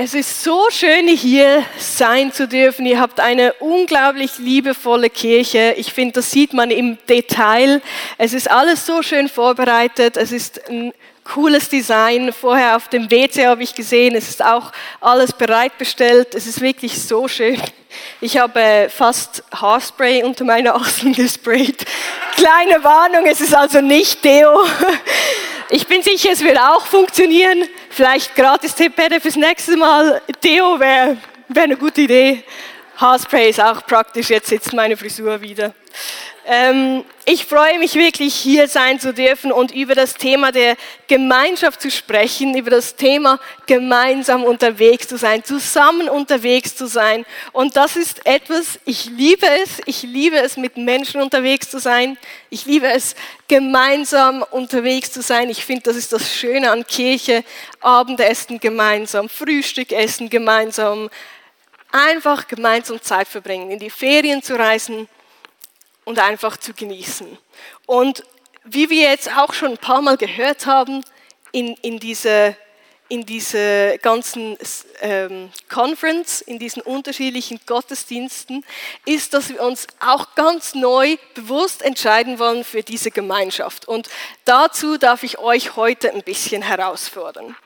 Es 0.00 0.14
ist 0.14 0.44
so 0.44 0.70
schön, 0.70 1.08
hier 1.08 1.64
sein 1.76 2.32
zu 2.32 2.46
dürfen. 2.46 2.86
Ihr 2.86 3.00
habt 3.00 3.18
eine 3.18 3.54
unglaublich 3.54 4.38
liebevolle 4.38 5.10
Kirche. 5.10 5.74
Ich 5.76 5.92
finde, 5.92 6.12
das 6.12 6.30
sieht 6.30 6.52
man 6.52 6.70
im 6.70 6.98
Detail. 7.08 7.82
Es 8.16 8.32
ist 8.32 8.48
alles 8.48 8.86
so 8.86 9.02
schön 9.02 9.28
vorbereitet. 9.28 10.16
Es 10.16 10.30
ist 10.30 10.70
ein 10.70 10.92
cooles 11.24 11.68
Design. 11.68 12.32
Vorher 12.32 12.76
auf 12.76 12.86
dem 12.86 13.10
WC 13.10 13.48
habe 13.48 13.64
ich 13.64 13.74
gesehen, 13.74 14.14
es 14.14 14.28
ist 14.28 14.44
auch 14.44 14.70
alles 15.00 15.32
bereitbestellt. 15.32 16.32
Es 16.36 16.46
ist 16.46 16.60
wirklich 16.60 17.02
so 17.02 17.26
schön. 17.26 17.60
Ich 18.20 18.38
habe 18.38 18.88
fast 18.94 19.42
Haarspray 19.52 20.22
unter 20.22 20.44
meine 20.44 20.74
Achseln 20.76 21.12
gesprayt. 21.12 21.84
Kleine 22.36 22.84
Warnung, 22.84 23.26
es 23.26 23.40
ist 23.40 23.52
also 23.52 23.80
nicht 23.80 24.24
Deo. 24.24 24.64
Ich 25.70 25.86
bin 25.86 26.02
sicher, 26.02 26.30
es 26.32 26.42
wird 26.42 26.58
auch 26.58 26.86
funktionieren. 26.86 27.68
Vielleicht 27.90 28.34
gratis 28.34 28.74
Tippette 28.74 29.20
fürs 29.20 29.36
nächste 29.36 29.76
Mal. 29.76 30.22
Deo 30.42 30.80
wäre 30.80 31.18
wär 31.48 31.62
eine 31.62 31.76
gute 31.76 32.00
Idee. 32.00 32.42
Haarspray 32.96 33.50
ist 33.50 33.60
auch 33.60 33.84
praktisch. 33.86 34.30
Jetzt 34.30 34.48
sitzt 34.48 34.72
meine 34.72 34.96
Frisur 34.96 35.38
wieder. 35.42 35.74
Ähm, 36.50 37.04
ich 37.26 37.44
freue 37.44 37.78
mich 37.78 37.94
wirklich, 37.94 38.34
hier 38.34 38.68
sein 38.68 38.98
zu 38.98 39.12
dürfen 39.12 39.52
und 39.52 39.70
über 39.70 39.94
das 39.94 40.14
Thema 40.14 40.50
der 40.50 40.78
Gemeinschaft 41.06 41.82
zu 41.82 41.90
sprechen, 41.90 42.56
über 42.56 42.70
das 42.70 42.96
Thema 42.96 43.38
gemeinsam 43.66 44.44
unterwegs 44.44 45.06
zu 45.06 45.18
sein, 45.18 45.44
zusammen 45.44 46.08
unterwegs 46.08 46.74
zu 46.74 46.86
sein. 46.86 47.26
Und 47.52 47.76
das 47.76 47.96
ist 47.96 48.24
etwas, 48.24 48.80
ich 48.86 49.10
liebe 49.10 49.46
es, 49.62 49.82
ich 49.84 50.04
liebe 50.04 50.38
es, 50.38 50.56
mit 50.56 50.78
Menschen 50.78 51.20
unterwegs 51.20 51.68
zu 51.68 51.78
sein. 51.80 52.16
Ich 52.48 52.64
liebe 52.64 52.90
es, 52.90 53.14
gemeinsam 53.46 54.42
unterwegs 54.50 55.12
zu 55.12 55.20
sein. 55.20 55.50
Ich 55.50 55.66
finde, 55.66 55.82
das 55.82 55.96
ist 55.96 56.14
das 56.14 56.34
Schöne 56.34 56.70
an 56.70 56.86
Kirche, 56.86 57.44
Abendessen 57.82 58.58
gemeinsam, 58.58 59.28
Frühstück 59.28 59.92
essen 59.92 60.30
gemeinsam, 60.30 61.10
einfach 61.92 62.48
gemeinsam 62.48 63.02
Zeit 63.02 63.28
verbringen, 63.28 63.70
in 63.70 63.78
die 63.78 63.90
Ferien 63.90 64.42
zu 64.42 64.58
reisen 64.58 65.08
und 66.08 66.18
einfach 66.18 66.56
zu 66.56 66.72
genießen. 66.72 67.36
Und 67.84 68.24
wie 68.64 68.88
wir 68.88 69.10
jetzt 69.10 69.30
auch 69.36 69.52
schon 69.52 69.72
ein 69.72 69.78
paar 69.78 70.00
Mal 70.00 70.16
gehört 70.16 70.64
haben, 70.64 71.04
in, 71.52 71.74
in 71.82 72.00
diese 72.00 72.56
in 73.10 73.24
diese 73.24 73.98
ganzen 74.02 74.58
ähm, 75.00 75.50
Conference, 75.70 76.42
in 76.42 76.58
diesen 76.58 76.82
unterschiedlichen 76.82 77.58
Gottesdiensten, 77.64 78.66
ist, 79.06 79.32
dass 79.32 79.48
wir 79.48 79.62
uns 79.62 79.86
auch 80.00 80.34
ganz 80.34 80.74
neu 80.74 81.16
bewusst 81.32 81.80
entscheiden 81.80 82.38
wollen 82.38 82.64
für 82.64 82.82
diese 82.82 83.10
Gemeinschaft. 83.10 83.88
Und 83.88 84.10
dazu 84.44 84.98
darf 84.98 85.22
ich 85.22 85.38
euch 85.38 85.76
heute 85.76 86.12
ein 86.12 86.22
bisschen 86.22 86.60
herausfordern. 86.60 87.56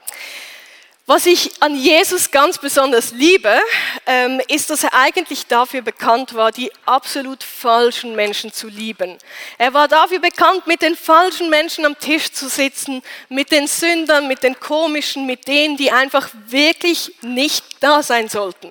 Was 1.05 1.27
ich 1.27 1.51
an 1.61 1.75
Jesus 1.75 2.31
ganz 2.31 2.59
besonders 2.59 3.11
liebe, 3.11 3.61
ähm, 4.07 4.41
ist, 4.47 4.71
dass 4.71 4.85
er 4.85 4.95
eigentlich 4.95 5.47
dafür 5.49 5.83
bekannt 5.83 6.35
war, 6.35 6.53
die 6.53 6.71
absolut 6.87 7.43
falschen 7.43 8.15
Menschen 8.15 8.53
zu 8.53 8.69
lieben. 8.69 9.19
Er 9.59 9.75
war 9.75 9.89
dafür 9.89 10.21
bekannt, 10.21 10.69
mit 10.69 10.81
den 10.81 10.95
falschen 10.95 11.51
Menschen 11.51 11.85
am 11.87 11.99
Tisch 11.99 12.31
zu 12.31 12.49
sitzen, 12.49 13.03
mit 13.29 13.51
den 13.51 13.67
Sündern, 13.67 14.29
mit 14.29 14.45
den 14.45 14.59
Komischen, 14.61 15.27
mit 15.27 15.49
denen, 15.49 15.77
die 15.77 15.91
einfach 15.91 16.29
wirklich 16.47 17.13
nicht 17.21 17.65
da 17.81 18.05
sein 18.05 18.29
sollten. 18.29 18.71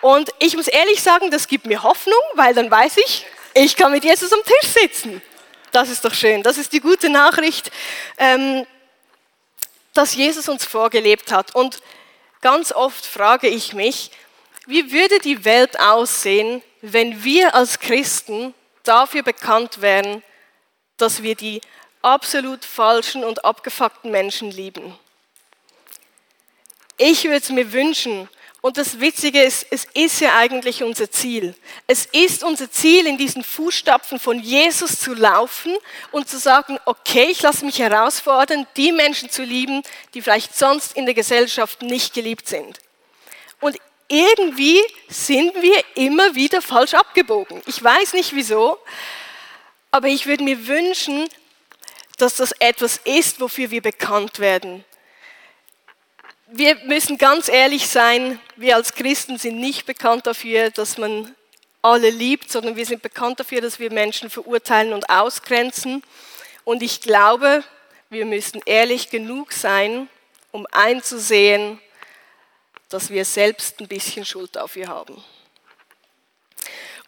Und 0.00 0.30
ich 0.38 0.56
muss 0.56 0.68
ehrlich 0.68 1.02
sagen, 1.02 1.32
das 1.32 1.48
gibt 1.48 1.66
mir 1.66 1.82
Hoffnung, 1.82 2.20
weil 2.34 2.54
dann 2.54 2.70
weiß 2.70 2.98
ich, 2.98 3.26
ich 3.54 3.74
kann 3.74 3.90
mit 3.90 4.04
Jesus 4.04 4.32
am 4.32 4.44
Tisch 4.44 4.70
sitzen. 4.80 5.20
Das 5.72 5.88
ist 5.88 6.04
doch 6.04 6.14
schön. 6.14 6.44
Das 6.44 6.56
ist 6.56 6.72
die 6.72 6.80
gute 6.80 7.08
Nachricht. 7.08 7.72
Das 9.98 10.14
Jesus 10.14 10.48
uns 10.48 10.64
vorgelebt 10.64 11.32
hat. 11.32 11.56
Und 11.56 11.82
ganz 12.40 12.70
oft 12.70 13.04
frage 13.04 13.48
ich 13.48 13.72
mich, 13.72 14.12
wie 14.64 14.92
würde 14.92 15.18
die 15.18 15.44
Welt 15.44 15.80
aussehen, 15.80 16.62
wenn 16.82 17.24
wir 17.24 17.56
als 17.56 17.80
Christen 17.80 18.54
dafür 18.84 19.24
bekannt 19.24 19.80
wären, 19.80 20.22
dass 20.98 21.24
wir 21.24 21.34
die 21.34 21.60
absolut 22.00 22.64
falschen 22.64 23.24
und 23.24 23.44
abgefuckten 23.44 24.12
Menschen 24.12 24.52
lieben? 24.52 24.96
Ich 26.96 27.24
würde 27.24 27.38
es 27.38 27.50
mir 27.50 27.72
wünschen, 27.72 28.28
und 28.60 28.76
das 28.76 28.98
Witzige 28.98 29.40
ist, 29.40 29.66
es 29.70 29.86
ist 29.94 30.20
ja 30.20 30.36
eigentlich 30.36 30.82
unser 30.82 31.08
Ziel. 31.10 31.54
Es 31.86 32.06
ist 32.06 32.42
unser 32.42 32.68
Ziel, 32.70 33.06
in 33.06 33.16
diesen 33.16 33.44
Fußstapfen 33.44 34.18
von 34.18 34.40
Jesus 34.40 34.98
zu 34.98 35.14
laufen 35.14 35.76
und 36.10 36.28
zu 36.28 36.38
sagen, 36.38 36.78
okay, 36.84 37.28
ich 37.30 37.40
lasse 37.42 37.64
mich 37.64 37.78
herausfordern, 37.78 38.66
die 38.76 38.90
Menschen 38.90 39.30
zu 39.30 39.44
lieben, 39.44 39.82
die 40.12 40.22
vielleicht 40.22 40.56
sonst 40.56 40.96
in 40.96 41.06
der 41.06 41.14
Gesellschaft 41.14 41.82
nicht 41.82 42.14
geliebt 42.14 42.48
sind. 42.48 42.80
Und 43.60 43.76
irgendwie 44.08 44.80
sind 45.08 45.54
wir 45.62 45.84
immer 45.94 46.34
wieder 46.34 46.60
falsch 46.60 46.94
abgebogen. 46.94 47.62
Ich 47.66 47.82
weiß 47.82 48.14
nicht 48.14 48.34
wieso, 48.34 48.76
aber 49.92 50.08
ich 50.08 50.26
würde 50.26 50.42
mir 50.42 50.66
wünschen, 50.66 51.28
dass 52.16 52.34
das 52.34 52.50
etwas 52.58 52.96
ist, 53.04 53.40
wofür 53.40 53.70
wir 53.70 53.82
bekannt 53.82 54.40
werden 54.40 54.84
wir 56.50 56.76
müssen 56.86 57.18
ganz 57.18 57.48
ehrlich 57.48 57.88
sein, 57.88 58.40
wir 58.56 58.76
als 58.76 58.94
Christen 58.94 59.38
sind 59.38 59.60
nicht 59.60 59.86
bekannt 59.86 60.26
dafür, 60.26 60.70
dass 60.70 60.96
man 60.96 61.34
alle 61.82 62.10
liebt, 62.10 62.50
sondern 62.50 62.76
wir 62.76 62.86
sind 62.86 63.02
bekannt 63.02 63.40
dafür, 63.40 63.60
dass 63.60 63.78
wir 63.78 63.92
Menschen 63.92 64.30
verurteilen 64.30 64.92
und 64.92 65.10
ausgrenzen. 65.10 66.02
Und 66.64 66.82
ich 66.82 67.00
glaube, 67.00 67.64
wir 68.10 68.24
müssen 68.24 68.60
ehrlich 68.64 69.10
genug 69.10 69.52
sein, 69.52 70.08
um 70.50 70.66
einzusehen, 70.72 71.78
dass 72.88 73.10
wir 73.10 73.24
selbst 73.24 73.80
ein 73.80 73.88
bisschen 73.88 74.24
Schuld 74.24 74.56
dafür 74.56 74.88
haben. 74.88 75.22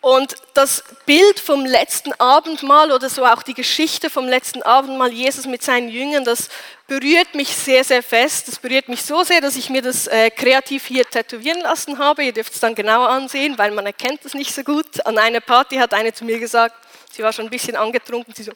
Und 0.02 0.34
das 0.54 0.82
Bild 1.04 1.38
vom 1.38 1.66
letzten 1.66 2.14
Abendmahl 2.14 2.90
oder 2.90 3.10
so 3.10 3.26
auch 3.26 3.42
die 3.42 3.52
Geschichte 3.52 4.08
vom 4.08 4.26
letzten 4.26 4.62
Abendmahl, 4.62 5.12
Jesus 5.12 5.44
mit 5.44 5.62
seinen 5.62 5.90
Jüngern, 5.90 6.24
das 6.24 6.48
berührt 6.86 7.34
mich 7.34 7.54
sehr, 7.54 7.84
sehr 7.84 8.02
fest. 8.02 8.48
Das 8.48 8.58
berührt 8.58 8.88
mich 8.88 9.04
so 9.04 9.24
sehr, 9.24 9.42
dass 9.42 9.56
ich 9.56 9.68
mir 9.68 9.82
das 9.82 10.06
äh, 10.06 10.30
kreativ 10.30 10.86
hier 10.86 11.04
tätowieren 11.04 11.60
lassen 11.60 11.98
habe. 11.98 12.24
Ihr 12.24 12.32
dürft 12.32 12.54
es 12.54 12.60
dann 12.60 12.74
genauer 12.74 13.10
ansehen, 13.10 13.58
weil 13.58 13.72
man 13.72 13.84
erkennt 13.84 14.24
es 14.24 14.32
nicht 14.32 14.54
so 14.54 14.62
gut. 14.64 15.04
An 15.04 15.18
einer 15.18 15.40
Party 15.40 15.76
hat 15.76 15.92
eine 15.92 16.14
zu 16.14 16.24
mir 16.24 16.38
gesagt, 16.38 16.76
sie 17.12 17.22
war 17.22 17.34
schon 17.34 17.44
ein 17.44 17.50
bisschen 17.50 17.76
angetrunken, 17.76 18.34
sie 18.34 18.44
so, 18.44 18.52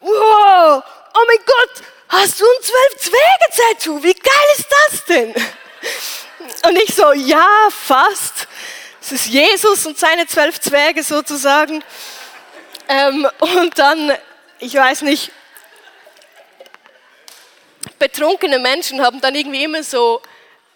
wow, 0.00 0.82
oh 1.14 1.24
mein 1.26 1.44
Gott, 1.44 1.84
hast 2.08 2.40
du 2.40 2.44
ein 2.44 2.62
Zwölf-Zwege-Tattoo? 2.62 4.02
Wie 4.02 4.14
geil 4.14 4.48
ist 4.56 4.68
das 4.70 5.04
denn? 5.06 5.34
Und 6.68 6.76
ich 6.76 6.94
so, 6.94 7.12
ja, 7.12 7.46
fast. 7.70 8.46
Es 9.00 9.12
ist 9.12 9.26
Jesus 9.26 9.86
und 9.86 9.98
seine 9.98 10.26
zwölf 10.26 10.60
Zwerge 10.60 11.02
sozusagen. 11.02 11.82
Ähm, 12.88 13.28
und 13.38 13.78
dann, 13.78 14.12
ich 14.58 14.74
weiß 14.74 15.02
nicht, 15.02 15.30
betrunkene 17.98 18.58
Menschen 18.58 19.00
haben 19.02 19.20
dann 19.20 19.34
irgendwie 19.34 19.64
immer 19.64 19.82
so 19.82 20.22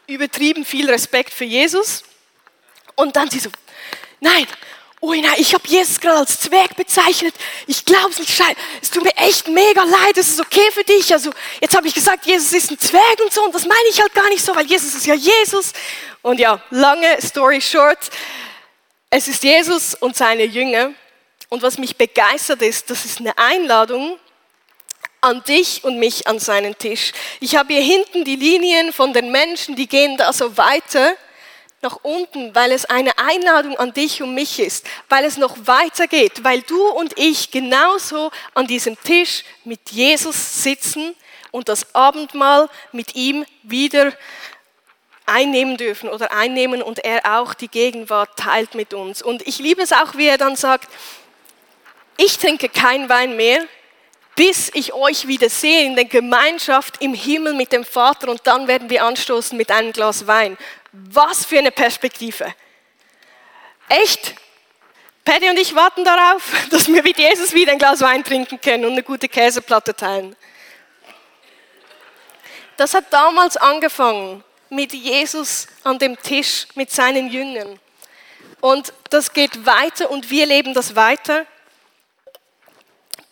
übertrieben 0.07 0.65
viel 0.65 0.91
Respekt 0.91 1.33
für 1.33 1.45
Jesus. 1.45 2.05
Und 2.95 3.17
dann 3.17 3.31
sie 3.31 3.39
so, 3.39 3.51
nein, 4.21 4.47
ui 5.03 5.21
nein, 5.21 5.35
ich 5.39 5.53
habe 5.53 5.67
Jesus 5.67 6.01
gerade 6.01 6.21
als 6.21 6.41
Zwerg 6.41 6.77
bezeichnet. 6.77 7.35
Ich 7.67 7.85
glaube 7.85 8.11
es 8.11 8.21
nicht, 8.21 8.33
es 8.81 8.91
tut 8.91 9.03
mir 9.03 9.17
echt 9.17 9.49
mega 9.49 9.83
leid, 9.83 10.17
es 10.17 10.29
ist 10.29 10.41
okay 10.41 10.71
für 10.73 10.85
dich. 10.85 11.13
Also 11.13 11.31
jetzt 11.61 11.77
habe 11.77 11.89
ich 11.89 11.95
gesagt, 11.95 12.25
Jesus 12.25 12.53
ist 12.53 12.71
ein 12.71 12.79
Zwerg 12.79 13.21
und 13.21 13.33
so 13.33 13.45
und 13.45 13.55
das 13.55 13.67
meine 13.67 13.89
ich 13.91 14.01
halt 14.01 14.15
gar 14.15 14.29
nicht 14.29 14.45
so, 14.45 14.55
weil 14.55 14.67
Jesus 14.67 14.95
ist 14.95 15.07
ja 15.07 15.15
Jesus. 15.15 15.73
Und 16.23 16.39
ja, 16.39 16.63
lange 16.71 17.21
Story 17.21 17.61
short, 17.61 17.99
es 19.11 19.27
ist 19.27 19.43
Jesus 19.43 19.95
und 19.95 20.17
seine 20.17 20.45
Jünger. 20.45 20.93
Und 21.49 21.63
was 21.63 21.79
mich 21.79 21.97
begeistert 21.97 22.63
ist, 22.63 22.89
das 22.89 23.05
ist 23.05 23.19
eine 23.19 23.37
Einladung 23.37 24.19
an 25.21 25.43
dich 25.45 25.83
und 25.85 25.99
mich 25.99 26.27
an 26.27 26.39
seinen 26.39 26.79
Tisch. 26.79 27.13
Ich 27.41 27.57
habe 27.57 27.75
hier 27.75 27.83
hinten 27.83 28.25
die 28.25 28.37
Linien 28.37 28.93
von 28.93 29.13
den 29.13 29.31
Menschen, 29.33 29.75
die 29.77 29.89
gehen 29.89 30.17
da 30.17 30.33
so 30.33 30.57
weiter 30.57 31.17
nach 31.83 31.99
unten, 32.03 32.55
weil 32.55 32.71
es 32.71 32.85
eine 32.85 33.19
Einladung 33.19 33.77
an 33.77 33.93
dich 33.93 34.23
und 34.23 34.35
mich 34.35 34.61
ist, 34.61 34.87
weil 35.09 35.25
es 35.25 35.37
noch 35.37 35.57
weiter 35.67 36.07
geht, 36.07 36.45
weil 36.45 36.63
du 36.63 36.81
und 36.91 37.19
ich 37.19 37.51
genauso 37.51 38.31
an 38.55 38.69
diesem 38.69 38.97
Tisch 39.03 39.45
mit 39.65 39.91
Jesus 39.91 40.63
sitzen 40.63 41.15
und 41.51 41.69
das 41.69 41.95
Abendmahl 41.95 42.69
mit 42.93 43.17
ihm 43.17 43.45
wieder 43.65 44.13
einnehmen 45.27 45.77
dürfen 45.77 46.09
oder 46.09 46.33
einnehmen 46.33 46.83
und 46.83 47.05
er 47.05 47.39
auch 47.39 47.55
die 47.55 47.69
Gegenwart 47.69 48.37
teilt 48.37 48.75
mit 48.75 48.95
uns. 48.95 49.21
Und 49.21 49.47
ich 49.47 49.59
liebe 49.59 49.83
es 49.83 49.93
auch, 49.93 50.17
wie 50.17 50.27
er 50.27 50.39
dann 50.39 50.57
sagt, 50.57 50.89
ich 52.17 52.39
trinke 52.39 52.69
kein 52.69 53.09
Wein 53.09 53.37
mehr, 53.37 53.65
bis 54.35 54.71
ich 54.75 54.93
euch 54.93 55.27
wieder 55.27 55.49
sehe 55.49 55.85
in 55.85 55.95
der 55.95 56.07
Gemeinschaft 56.07 57.01
im 57.03 57.15
Himmel 57.15 57.55
mit 57.55 57.73
dem 57.73 57.85
Vater 57.85 58.29
und 58.29 58.41
dann 58.45 58.67
werden 58.67 58.89
wir 58.89 59.05
anstoßen 59.05 59.57
mit 59.57 59.71
einem 59.71 59.93
Glas 59.93 60.27
Wein. 60.27 60.57
Was 60.93 61.45
für 61.45 61.59
eine 61.59 61.71
Perspektive. 61.71 62.55
Echt? 63.89 64.35
Paddy 65.25 65.51
und 65.51 65.59
ich 65.59 65.75
warten 65.75 66.05
darauf, 66.05 66.43
dass 66.71 66.89
wir 66.89 67.03
mit 67.03 67.19
Jesus 67.19 67.53
wieder 67.53 67.73
ein 67.73 67.79
Glas 67.79 68.01
Wein 68.01 68.25
trinken 68.25 68.61
können 68.61 68.85
und 68.85 68.93
eine 68.93 69.03
gute 69.03 69.29
Käseplatte 69.29 69.95
teilen. 69.95 70.35
Das 72.77 72.95
hat 72.95 73.13
damals 73.13 73.57
angefangen 73.57 74.43
mit 74.71 74.95
Jesus 74.95 75.67
an 75.85 75.99
dem 75.99 76.21
Tisch 76.21 76.67
mit 76.75 76.91
seinen 76.91 77.29
Jüngern. 77.29 77.79
Und 78.61 78.93
das 79.11 79.33
geht 79.33 79.67
weiter 79.67 80.11
und 80.11 80.31
wir 80.31 80.47
leben 80.47 80.73
das 80.73 80.97
weiter, 80.97 81.47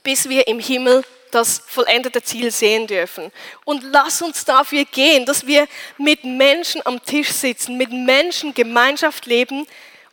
bis 0.02 0.28
wir 0.28 0.46
im 0.46 0.58
Himmel 0.58 1.04
das 1.30 1.62
vollendete 1.66 2.22
Ziel 2.22 2.50
sehen 2.50 2.86
dürfen. 2.86 3.30
Und 3.64 3.82
lass 3.84 4.20
uns 4.22 4.44
dafür 4.44 4.84
gehen, 4.84 5.26
dass 5.26 5.46
wir 5.46 5.66
mit 5.96 6.24
Menschen 6.24 6.84
am 6.84 7.04
Tisch 7.04 7.30
sitzen, 7.30 7.76
mit 7.76 7.92
Menschen 7.92 8.54
Gemeinschaft 8.54 9.26
leben 9.26 9.66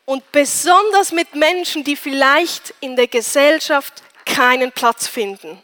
und 0.06 0.32
besonders 0.32 1.12
mit 1.12 1.36
Menschen, 1.36 1.84
die 1.84 1.96
vielleicht 1.96 2.74
in 2.80 2.96
der 2.96 3.08
Gesellschaft 3.08 4.04
keinen 4.26 4.72
Platz 4.72 5.08
finden. 5.08 5.62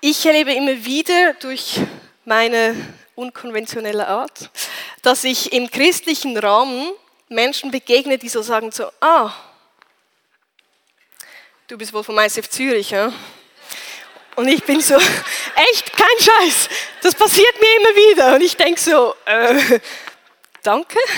Ich 0.00 0.24
erlebe 0.24 0.52
immer 0.52 0.84
wieder 0.84 1.34
durch 1.34 1.80
meine 2.24 2.76
unkonventionelle 3.16 4.06
Art, 4.06 4.50
dass 5.02 5.24
ich 5.24 5.52
im 5.52 5.70
christlichen 5.70 6.36
Rahmen 6.36 6.92
Menschen 7.28 7.70
begegne, 7.70 8.18
die 8.18 8.28
so 8.28 8.42
sagen 8.42 8.70
so, 8.70 8.90
ah, 9.00 9.32
du 11.66 11.76
bist 11.76 11.92
wohl 11.92 12.04
vom 12.04 12.18
ISF 12.18 12.48
Zürich, 12.48 12.90
ja? 12.90 13.12
Und 14.36 14.48
ich 14.48 14.62
bin 14.62 14.80
so, 14.80 14.94
echt, 15.72 15.92
kein 15.92 16.06
Scheiß, 16.20 16.68
das 17.02 17.14
passiert 17.14 17.60
mir 17.60 17.76
immer 17.76 17.96
wieder. 17.96 18.34
Und 18.34 18.42
ich 18.42 18.56
denke 18.56 18.80
so, 18.80 19.14
äh, 19.24 19.80
danke. 20.62 20.98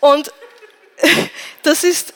Und 0.00 0.32
das 1.62 1.84
ist, 1.84 2.14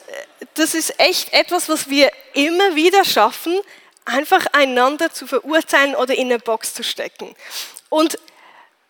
das 0.55 0.73
ist 0.73 0.99
echt 0.99 1.33
etwas, 1.33 1.69
was 1.69 1.89
wir 1.89 2.11
immer 2.33 2.75
wieder 2.75 3.05
schaffen, 3.05 3.59
einfach 4.07 4.45
einander 4.53 5.11
zu 5.11 5.27
verurteilen 5.27 5.95
oder 5.95 6.15
in 6.15 6.27
eine 6.27 6.39
Box 6.39 6.73
zu 6.73 6.83
stecken. 6.83 7.35
Und 7.89 8.17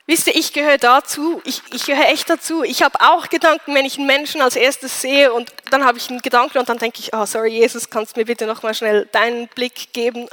wisst 0.05 0.27
ihr, 0.27 0.35
ich 0.35 0.53
gehöre 0.53 0.77
dazu, 0.77 1.41
ich, 1.43 1.61
ich 1.73 1.85
gehöre 1.85 2.07
echt 2.07 2.29
dazu. 2.29 2.63
Ich 2.63 2.83
habe 2.83 2.99
auch 3.01 3.29
Gedanken, 3.29 3.73
wenn 3.75 3.85
ich 3.85 3.97
einen 3.97 4.07
Menschen 4.07 4.41
als 4.41 4.55
erstes 4.55 5.01
sehe 5.01 5.33
und 5.33 5.51
dann 5.71 5.83
habe 5.83 5.97
ich 5.97 6.09
einen 6.09 6.21
Gedanken 6.21 6.59
und 6.59 6.69
dann 6.69 6.77
denke 6.77 6.99
ich, 6.99 7.13
oh 7.13 7.25
sorry 7.25 7.49
Jesus, 7.49 7.89
kannst 7.89 8.15
du 8.15 8.21
mir 8.21 8.25
bitte 8.25 8.45
nochmal 8.45 8.73
schnell 8.73 9.07
deinen 9.11 9.47
Blick 9.49 9.93
geben. 9.93 10.27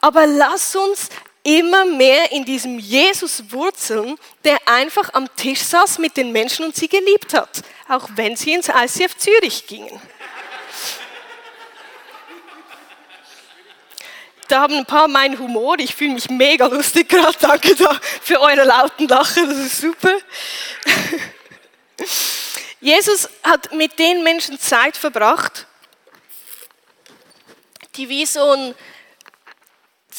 Aber 0.00 0.26
lass 0.26 0.76
uns 0.76 1.08
immer 1.42 1.84
mehr 1.84 2.32
in 2.32 2.44
diesem 2.44 2.78
Jesus 2.78 3.52
wurzeln, 3.52 4.16
der 4.44 4.56
einfach 4.66 5.14
am 5.14 5.28
Tisch 5.36 5.60
saß 5.60 5.98
mit 5.98 6.16
den 6.16 6.32
Menschen 6.32 6.64
und 6.64 6.74
sie 6.74 6.88
geliebt 6.88 7.34
hat, 7.34 7.62
auch 7.88 8.08
wenn 8.16 8.34
sie 8.34 8.52
ins 8.52 8.68
ICF 8.68 9.16
Zürich 9.16 9.66
gingen. 9.66 10.00
Da 14.48 14.60
haben 14.60 14.74
ein 14.74 14.86
paar 14.86 15.08
meinen 15.08 15.38
Humor. 15.38 15.78
Ich 15.78 15.94
fühle 15.94 16.14
mich 16.14 16.30
mega 16.30 16.66
lustig 16.66 17.08
gerade. 17.08 17.36
Danke 17.40 17.74
da 17.74 17.98
für 18.22 18.40
eure 18.40 18.64
lauten 18.64 19.08
Lachen. 19.08 19.48
Das 19.48 19.58
ist 19.58 19.80
super. 19.80 20.14
Jesus 22.80 23.28
hat 23.42 23.72
mit 23.72 23.98
den 23.98 24.22
Menschen 24.22 24.60
Zeit 24.60 24.96
verbracht, 24.96 25.66
die 27.96 28.08
wie 28.08 28.26
so 28.26 28.52
ein, 28.52 28.74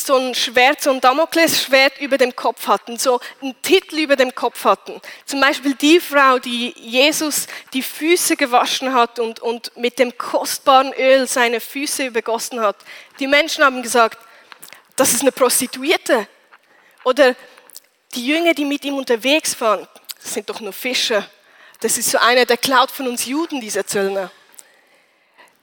so 0.05 0.15
ein 0.15 0.35
Schwert, 0.35 0.81
so 0.81 0.91
ein 0.91 1.01
Damoklesschwert 1.01 1.99
über 1.99 2.17
dem 2.17 2.35
Kopf 2.35 2.67
hatten, 2.67 2.97
so 2.97 3.19
einen 3.41 3.59
Titel 3.61 3.97
über 3.97 4.15
dem 4.15 4.35
Kopf 4.35 4.63
hatten. 4.63 5.01
Zum 5.25 5.41
Beispiel 5.41 5.73
die 5.73 5.99
Frau, 5.99 6.38
die 6.38 6.73
Jesus 6.77 7.47
die 7.73 7.81
Füße 7.81 8.35
gewaschen 8.35 8.94
hat 8.94 9.19
und, 9.19 9.39
und 9.39 9.75
mit 9.75 9.97
dem 9.97 10.17
kostbaren 10.17 10.94
Öl 10.94 11.25
seine 11.27 11.59
Füße 11.59 12.05
übergossen 12.05 12.59
hat. 12.59 12.75
Die 13.19 13.27
Menschen 13.27 13.63
haben 13.63 13.81
gesagt, 13.81 14.19
das 14.95 15.13
ist 15.13 15.21
eine 15.21 15.31
Prostituierte. 15.31 16.27
Oder 17.03 17.35
die 18.13 18.25
Jünger, 18.25 18.53
die 18.53 18.65
mit 18.65 18.85
ihm 18.85 18.97
unterwegs 18.97 19.59
waren, 19.59 19.88
das 20.21 20.33
sind 20.33 20.50
doch 20.50 20.59
nur 20.59 20.73
Fischer. 20.73 21.27
Das 21.79 21.97
ist 21.97 22.11
so 22.11 22.17
einer, 22.17 22.45
der 22.45 22.57
klaut 22.57 22.91
von 22.91 23.07
uns 23.07 23.25
Juden, 23.25 23.61
dieser 23.61 23.85
Zöllner. 23.85 24.31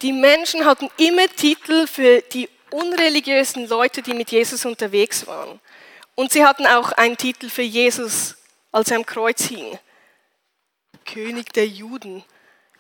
Die 0.03 0.13
Menschen 0.13 0.65
hatten 0.65 0.91
immer 0.97 1.27
Titel 1.29 1.87
für 1.87 2.21
die 2.21 2.49
unreligiösen 2.75 3.69
Leute, 3.69 4.03
die 4.03 4.15
mit 4.15 4.33
Jesus 4.33 4.65
unterwegs 4.65 5.27
waren. 5.27 5.61
Und 6.17 6.33
sie 6.33 6.45
hatten 6.45 6.67
auch 6.67 6.93
einen 6.93 7.17
Titel 7.17 7.49
für 7.49 7.63
Jesus, 7.63 8.37
als 8.73 8.91
er 8.91 8.97
am 8.97 9.07
Kreuz 9.07 9.45
hing. 9.45 9.79
König 11.05 11.53
der 11.53 11.67
Juden. 11.67 12.25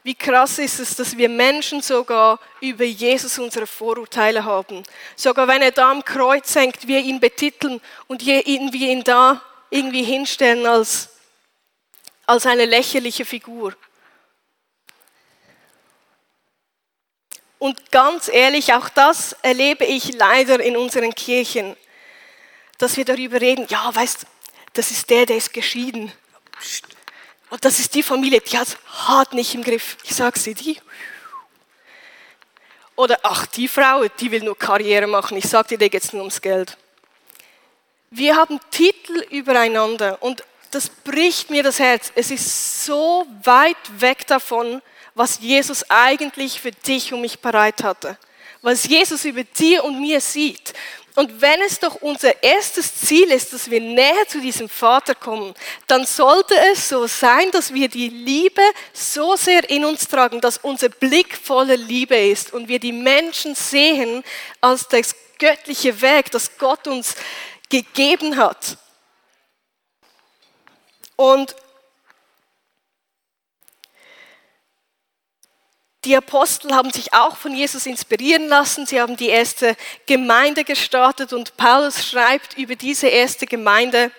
Wie 0.02 0.14
krass 0.14 0.58
ist 0.58 0.80
es, 0.80 0.96
dass 0.96 1.16
wir 1.16 1.28
Menschen 1.28 1.80
sogar 1.80 2.38
über 2.60 2.84
Jesus 2.84 3.38
unsere 3.38 3.66
Vorurteile 3.66 4.44
haben. 4.44 4.82
Sogar 5.16 5.48
wenn 5.48 5.62
er 5.62 5.70
da 5.70 5.90
am 5.90 6.04
Kreuz 6.04 6.54
hängt, 6.54 6.86
wir 6.86 6.98
ihn 7.00 7.20
betiteln 7.20 7.80
und 8.06 8.26
wir 8.26 8.46
ihn 8.46 9.04
da 9.04 9.40
irgendwie 9.70 10.02
hinstellen 10.02 10.66
als, 10.66 11.08
als 12.26 12.46
eine 12.46 12.66
lächerliche 12.66 13.24
Figur. 13.24 13.74
Und 17.64 17.90
ganz 17.90 18.28
ehrlich, 18.28 18.74
auch 18.74 18.90
das 18.90 19.32
erlebe 19.40 19.86
ich 19.86 20.12
leider 20.12 20.60
in 20.60 20.76
unseren 20.76 21.14
Kirchen, 21.14 21.74
dass 22.76 22.98
wir 22.98 23.06
darüber 23.06 23.40
reden, 23.40 23.64
ja, 23.70 23.90
weißt, 23.90 24.26
das 24.74 24.90
ist 24.90 25.08
der, 25.08 25.24
der 25.24 25.38
ist 25.38 25.50
geschieden. 25.50 26.12
Und 27.48 27.64
das 27.64 27.78
ist 27.78 27.94
die 27.94 28.02
Familie, 28.02 28.42
die 28.42 28.58
hat 28.58 28.76
hart 29.08 29.32
nicht 29.32 29.54
im 29.54 29.62
Griff. 29.62 29.96
Ich 30.04 30.14
sage 30.14 30.38
sie, 30.38 30.52
die. 30.52 30.78
Oder 32.96 33.18
ach, 33.22 33.46
die 33.46 33.66
Frau, 33.66 34.06
die 34.08 34.30
will 34.30 34.42
nur 34.42 34.58
Karriere 34.58 35.06
machen. 35.06 35.38
Ich 35.38 35.48
sage 35.48 35.68
dir, 35.68 35.78
da 35.78 35.88
geht 35.88 36.04
es 36.04 36.12
nur 36.12 36.20
ums 36.20 36.42
Geld. 36.42 36.76
Wir 38.10 38.36
haben 38.36 38.60
Titel 38.72 39.24
übereinander 39.30 40.22
und 40.22 40.44
das 40.70 40.90
bricht 40.90 41.48
mir 41.48 41.62
das 41.62 41.78
Herz. 41.78 42.12
Es 42.14 42.30
ist 42.30 42.84
so 42.84 43.26
weit 43.42 43.78
weg 44.00 44.26
davon, 44.26 44.82
was 45.14 45.38
Jesus 45.40 45.88
eigentlich 45.88 46.60
für 46.60 46.72
dich 46.72 47.12
und 47.12 47.20
mich 47.20 47.38
bereit 47.38 47.82
hatte. 47.82 48.18
Was 48.62 48.86
Jesus 48.86 49.24
über 49.24 49.44
dir 49.44 49.84
und 49.84 50.00
mir 50.00 50.20
sieht. 50.20 50.72
Und 51.16 51.40
wenn 51.40 51.60
es 51.60 51.78
doch 51.78 51.94
unser 51.96 52.42
erstes 52.42 52.92
Ziel 53.02 53.30
ist, 53.30 53.52
dass 53.52 53.70
wir 53.70 53.80
näher 53.80 54.26
zu 54.26 54.40
diesem 54.40 54.68
Vater 54.68 55.14
kommen, 55.14 55.54
dann 55.86 56.04
sollte 56.04 56.56
es 56.72 56.88
so 56.88 57.06
sein, 57.06 57.52
dass 57.52 57.72
wir 57.72 57.88
die 57.88 58.08
Liebe 58.08 58.62
so 58.92 59.36
sehr 59.36 59.68
in 59.70 59.84
uns 59.84 60.08
tragen, 60.08 60.40
dass 60.40 60.58
unser 60.58 60.88
Blick 60.88 61.36
voller 61.36 61.76
Liebe 61.76 62.16
ist 62.16 62.52
und 62.52 62.66
wir 62.66 62.80
die 62.80 62.92
Menschen 62.92 63.54
sehen 63.54 64.24
als 64.60 64.88
das 64.88 65.14
göttliche 65.38 66.00
Werk, 66.00 66.32
das 66.32 66.58
Gott 66.58 66.88
uns 66.88 67.14
gegeben 67.70 68.36
hat. 68.36 68.76
Und 71.14 71.54
Die 76.04 76.16
Apostel 76.16 76.74
haben 76.74 76.90
sich 76.90 77.14
auch 77.14 77.36
von 77.36 77.54
Jesus 77.54 77.86
inspirieren 77.86 78.48
lassen. 78.48 78.84
Sie 78.84 79.00
haben 79.00 79.16
die 79.16 79.28
erste 79.28 79.74
Gemeinde 80.06 80.64
gestartet 80.64 81.32
und 81.32 81.56
Paulus 81.56 82.06
schreibt 82.06 82.58
über 82.58 82.76
diese 82.76 83.08
erste 83.08 83.46
Gemeinde, 83.46 84.10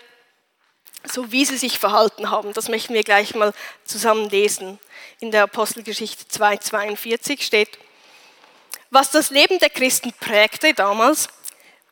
so 1.04 1.32
wie 1.32 1.46
sie 1.46 1.58
sich 1.58 1.78
verhalten 1.78 2.32
haben. 2.32 2.54
Das 2.54 2.70
möchten 2.70 2.96
wir 2.96 3.04
gleich 3.04 3.36
mal 3.36 3.54
zusammen 3.84 4.30
lesen. 4.32 4.80
In 5.20 5.30
der 5.30 5.44
Apostelgeschichte 5.44 6.26
2,42 6.26 7.44
steht, 7.44 7.78
was 8.90 9.12
das 9.12 9.30
Leben 9.30 9.60
der 9.60 9.70
Christen 9.70 10.12
prägte 10.14 10.74
damals, 10.74 11.28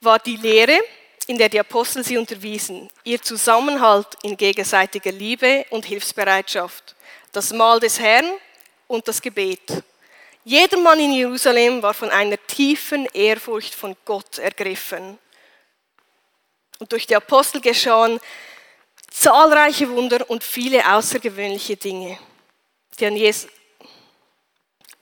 war 0.02 0.18
die 0.18 0.38
Lehre, 0.38 0.80
in 1.28 1.38
der 1.38 1.50
die 1.50 1.60
Apostel 1.60 2.04
sie 2.04 2.18
unterwiesen, 2.18 2.90
ihr 3.04 3.22
Zusammenhalt 3.22 4.08
in 4.24 4.38
gegenseitiger 4.38 5.12
Liebe 5.12 5.66
und 5.70 5.86
Hilfsbereitschaft, 5.86 6.96
das 7.32 7.54
Mahl 7.54 7.80
des 7.80 8.00
Herrn 8.00 8.26
und 8.94 9.08
das 9.08 9.22
Gebet. 9.22 9.84
Jeder 10.46 10.78
Mann 10.78 11.00
in 11.00 11.14
Jerusalem 11.14 11.82
war 11.82 11.94
von 11.94 12.10
einer 12.10 12.38
tiefen 12.48 13.08
Ehrfurcht 13.14 13.74
von 13.74 13.96
Gott 14.06 14.38
ergriffen. 14.38 15.18
Und 16.80 16.92
durch 16.92 17.08
die 17.08 17.16
Apostel 17.16 17.62
geschahen 17.62 18.20
zahlreiche 19.10 19.90
Wunder 19.90 20.30
und 20.30 20.44
viele 20.44 20.92
außergewöhnliche 20.94 21.78
Dinge. 21.78 22.18
Die 23.00 23.06
an 23.06 23.16
Jesus, 23.16 23.50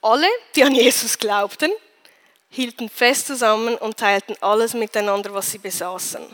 alle, 0.00 0.28
die 0.54 0.64
an 0.64 0.74
Jesus 0.74 1.18
glaubten, 1.18 1.72
hielten 2.50 2.88
fest 2.88 3.26
zusammen 3.26 3.74
und 3.76 3.96
teilten 3.96 4.36
alles 4.40 4.74
miteinander, 4.74 5.34
was 5.34 5.50
sie 5.50 5.58
besaßen. 5.58 6.24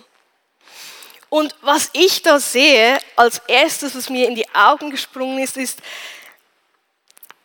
Und 1.31 1.55
was 1.61 1.91
ich 1.93 2.23
da 2.23 2.41
sehe, 2.41 2.99
als 3.17 3.41
erstes, 3.47 3.95
was 3.95 4.09
mir 4.09 4.27
in 4.29 4.35
die 4.35 4.49
Augen 4.55 4.91
gesprungen 4.91 5.39
ist, 5.39 5.57
ist, 5.57 5.81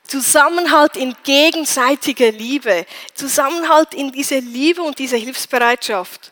Zusammenhalt 0.08 0.98
in 0.98 1.16
gegenseitiger 1.24 2.32
Liebe, 2.32 2.86
Zusammenhalt 3.14 3.94
in 3.94 4.12
dieser 4.12 4.42
Liebe 4.42 4.82
und 4.82 5.00
dieser 5.00 5.18
Hilfsbereitschaft. 5.18 6.32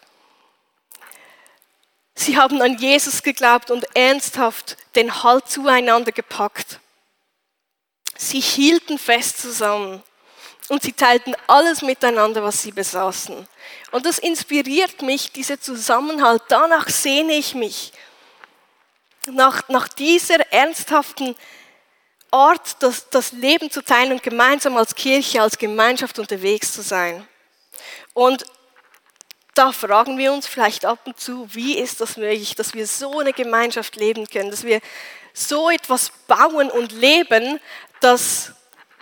Sie 2.13 2.37
haben 2.37 2.61
an 2.61 2.77
Jesus 2.77 3.23
geglaubt 3.23 3.71
und 3.71 3.85
ernsthaft 3.95 4.77
den 4.95 5.23
Halt 5.23 5.49
zueinander 5.49 6.11
gepackt. 6.11 6.79
Sie 8.17 8.39
hielten 8.39 8.99
fest 8.99 9.41
zusammen 9.41 10.03
und 10.67 10.83
sie 10.83 10.93
teilten 10.93 11.35
alles 11.47 11.81
miteinander, 11.81 12.43
was 12.43 12.61
sie 12.61 12.71
besaßen. 12.71 13.47
Und 13.91 14.05
das 14.05 14.19
inspiriert 14.19 15.01
mich, 15.01 15.31
dieser 15.31 15.59
Zusammenhalt. 15.59 16.43
Danach 16.49 16.87
sehne 16.89 17.33
ich 17.33 17.55
mich. 17.55 17.91
Nach, 19.27 19.67
nach 19.69 19.87
dieser 19.87 20.39
ernsthaften 20.51 21.35
Art, 22.31 22.81
das, 22.81 23.09
das 23.09 23.33
Leben 23.33 23.69
zu 23.69 23.83
teilen 23.83 24.13
und 24.13 24.23
gemeinsam 24.23 24.77
als 24.77 24.95
Kirche, 24.95 25.41
als 25.41 25.57
Gemeinschaft 25.57 26.17
unterwegs 26.17 26.73
zu 26.73 26.81
sein. 26.81 27.27
Und 28.13 28.45
da 29.53 29.73
fragen 29.73 30.17
wir 30.17 30.31
uns 30.31 30.47
vielleicht 30.47 30.85
ab 30.85 30.99
und 31.05 31.19
zu, 31.19 31.53
wie 31.53 31.77
ist 31.77 31.99
das 31.99 32.15
möglich, 32.15 32.55
dass 32.55 32.73
wir 32.73 32.87
so 32.87 33.19
eine 33.19 33.33
Gemeinschaft 33.33 33.97
leben 33.97 34.27
können, 34.27 34.49
dass 34.49 34.63
wir 34.63 34.79
so 35.33 35.69
etwas 35.69 36.11
bauen 36.27 36.71
und 36.71 36.93
leben, 36.93 37.59
dass 37.99 38.53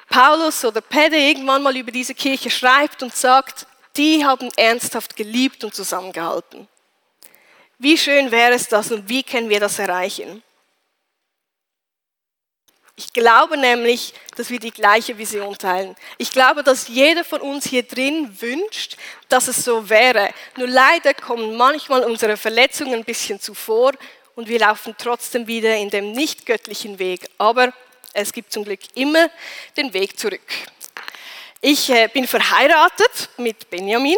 Paulus 0.10 0.66
oder 0.66 0.82
Pede 0.82 1.18
irgendwann 1.18 1.62
mal 1.62 1.78
über 1.78 1.92
diese 1.92 2.16
Kirche 2.16 2.50
schreibt 2.50 3.04
und 3.04 3.16
sagt, 3.16 3.68
die 3.96 4.26
haben 4.26 4.50
ernsthaft 4.56 5.16
geliebt 5.16 5.64
und 5.64 5.76
zusammengehalten. 5.76 6.68
Wie 7.78 7.98
schön 7.98 8.32
wäre 8.32 8.54
es 8.54 8.68
das 8.68 8.92
und 8.92 9.08
wie 9.08 9.24
können 9.24 9.50
wir 9.50 9.60
das 9.60 9.78
erreichen? 9.78 10.44
Ich 13.00 13.13
glaube 13.13 13.56
nämlich, 13.56 14.13
dass 14.36 14.50
wir 14.50 14.60
die 14.60 14.72
gleiche 14.72 15.18
Vision 15.18 15.58
teilen. 15.58 15.96
Ich 16.18 16.34
glaube, 16.34 16.63
dass 16.63 16.89
jeder 16.89 17.24
von 17.24 17.39
uns 17.39 17.65
hier 17.65 17.84
drin 17.84 18.36
wünscht, 18.41 18.98
dass 19.29 19.48
es 19.48 19.63
so 19.63 19.89
wäre. 19.89 20.32
Nur 20.58 20.68
leider 20.68 21.13
kommen 21.13 21.56
manchmal 21.56 22.03
unsere 22.03 22.36
Verletzungen 22.36 22.96
ein 22.96 23.06
bisschen 23.06 23.39
zuvor 23.39 23.94
und 24.36 24.50
wir 24.50 24.60
laufen 24.60 24.96
trotzdem 24.98 25.48
wieder 25.48 25.77
in 25.77 25.89
dem 25.89 26.12
nicht 26.12 26.46
göttlichen 26.46 27.00
Weg. 27.00 27.29
Aber 27.38 27.72
es 28.12 28.34
gibt 28.34 28.51
zum 28.51 28.65
Glück 28.65 28.82
immer 28.96 29.29
den 29.77 29.94
Weg 29.94 30.20
zurück. 30.20 30.41
Ich 31.62 31.89
äh, 31.89 32.10
bin 32.10 32.27
verheiratet 32.27 33.29
mit 33.38 33.70
Benjamin 33.70 34.18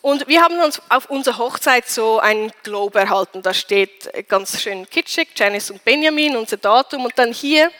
und 0.00 0.26
wir 0.28 0.40
haben 0.40 0.58
uns 0.60 0.80
auf 0.88 1.10
unserer 1.10 1.36
Hochzeit 1.36 1.90
so 1.90 2.20
einen 2.20 2.50
Globe 2.62 3.00
erhalten. 3.00 3.42
Da 3.42 3.52
steht 3.52 4.10
ganz 4.30 4.62
schön 4.62 4.88
kitschig, 4.88 5.28
Janice 5.36 5.72
und 5.72 5.84
Benjamin, 5.84 6.36
unser 6.36 6.56
Datum 6.56 7.04
und 7.04 7.12
dann 7.18 7.30
hier 7.30 7.70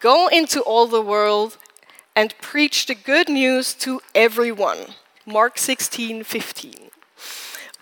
Go 0.00 0.28
into 0.28 0.62
all 0.62 0.86
the 0.86 1.04
world 1.04 1.58
and 2.14 2.34
preach 2.40 2.86
the 2.86 2.94
good 2.94 3.28
news 3.28 3.74
to 3.78 4.00
everyone. 4.14 4.94
Mark 5.24 5.58
16, 5.58 6.24
15. 6.24 6.72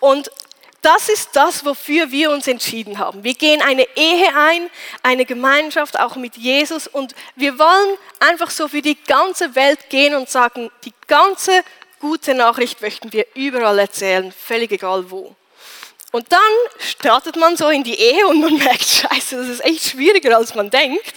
Und 0.00 0.30
das 0.82 1.10
ist 1.10 1.30
das, 1.34 1.64
wofür 1.64 2.10
wir 2.10 2.30
uns 2.30 2.48
entschieden 2.48 2.98
haben. 2.98 3.22
Wir 3.22 3.34
gehen 3.34 3.60
eine 3.60 3.86
Ehe 3.96 4.34
ein, 4.34 4.70
eine 5.02 5.26
Gemeinschaft 5.26 5.98
auch 5.98 6.16
mit 6.16 6.36
Jesus 6.36 6.86
und 6.86 7.14
wir 7.36 7.58
wollen 7.58 7.98
einfach 8.18 8.50
so 8.50 8.66
für 8.66 8.80
die 8.80 8.96
ganze 9.04 9.54
Welt 9.54 9.90
gehen 9.90 10.14
und 10.14 10.30
sagen, 10.30 10.70
die 10.84 10.94
ganze 11.06 11.62
gute 12.00 12.34
Nachricht 12.34 12.80
möchten 12.80 13.12
wir 13.12 13.26
überall 13.34 13.78
erzählen, 13.78 14.32
völlig 14.32 14.72
egal 14.72 15.10
wo. 15.10 15.36
Und 16.12 16.32
dann 16.32 16.40
startet 16.78 17.36
man 17.36 17.56
so 17.56 17.68
in 17.68 17.84
die 17.84 17.98
Ehe 17.98 18.26
und 18.26 18.40
man 18.40 18.54
merkt, 18.58 18.84
scheiße, 18.84 19.36
das 19.36 19.48
ist 19.48 19.64
echt 19.64 19.84
schwieriger, 19.90 20.36
als 20.36 20.54
man 20.54 20.70
denkt. 20.70 21.14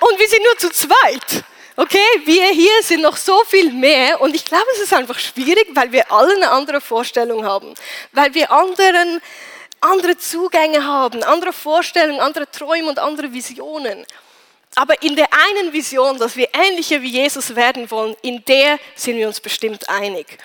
Und 0.00 0.18
wir 0.18 0.28
sind 0.28 0.42
nur 0.44 0.56
zu 0.58 0.70
zweit. 0.70 1.44
Okay, 1.76 1.98
wir 2.24 2.46
hier 2.48 2.82
sind 2.82 3.00
noch 3.00 3.16
so 3.16 3.42
viel 3.44 3.72
mehr 3.72 4.20
und 4.20 4.34
ich 4.34 4.44
glaube, 4.44 4.66
es 4.74 4.80
ist 4.80 4.92
einfach 4.92 5.18
schwierig, 5.18 5.68
weil 5.72 5.90
wir 5.92 6.12
alle 6.12 6.34
eine 6.34 6.50
andere 6.50 6.80
Vorstellung 6.80 7.44
haben, 7.44 7.74
weil 8.12 8.34
wir 8.34 8.50
anderen, 8.50 9.22
andere 9.80 10.18
Zugänge 10.18 10.84
haben, 10.84 11.22
andere 11.22 11.54
Vorstellungen, 11.54 12.20
andere 12.20 12.50
Träume 12.50 12.88
und 12.88 12.98
andere 12.98 13.32
Visionen. 13.32 14.04
Aber 14.74 15.02
in 15.02 15.16
der 15.16 15.28
einen 15.32 15.72
Vision, 15.72 16.18
dass 16.18 16.36
wir 16.36 16.48
ähnlicher 16.52 17.00
wie 17.00 17.10
Jesus 17.10 17.56
werden 17.56 17.90
wollen, 17.90 18.14
in 18.22 18.44
der 18.44 18.78
sind 18.94 19.16
wir 19.16 19.26
uns 19.26 19.40
bestimmt 19.40 19.88
einig. 19.88 20.38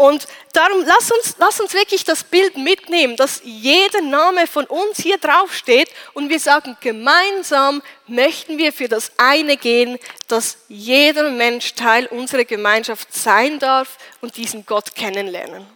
Und 0.00 0.26
darum 0.54 0.82
lass 0.86 1.10
uns, 1.10 1.34
lass 1.36 1.60
uns 1.60 1.74
wirklich 1.74 2.04
das 2.04 2.24
Bild 2.24 2.56
mitnehmen, 2.56 3.16
dass 3.16 3.42
jeder 3.44 4.00
Name 4.00 4.46
von 4.46 4.64
uns 4.64 4.96
hier 4.96 5.18
draufsteht 5.18 5.90
und 6.14 6.30
wir 6.30 6.40
sagen, 6.40 6.74
gemeinsam 6.80 7.82
möchten 8.06 8.56
wir 8.56 8.72
für 8.72 8.88
das 8.88 9.12
eine 9.18 9.58
gehen, 9.58 9.98
dass 10.26 10.56
jeder 10.68 11.30
Mensch 11.30 11.74
Teil 11.74 12.06
unserer 12.06 12.46
Gemeinschaft 12.46 13.12
sein 13.12 13.58
darf 13.58 13.98
und 14.22 14.38
diesen 14.38 14.64
Gott 14.64 14.94
kennenlernen. 14.94 15.66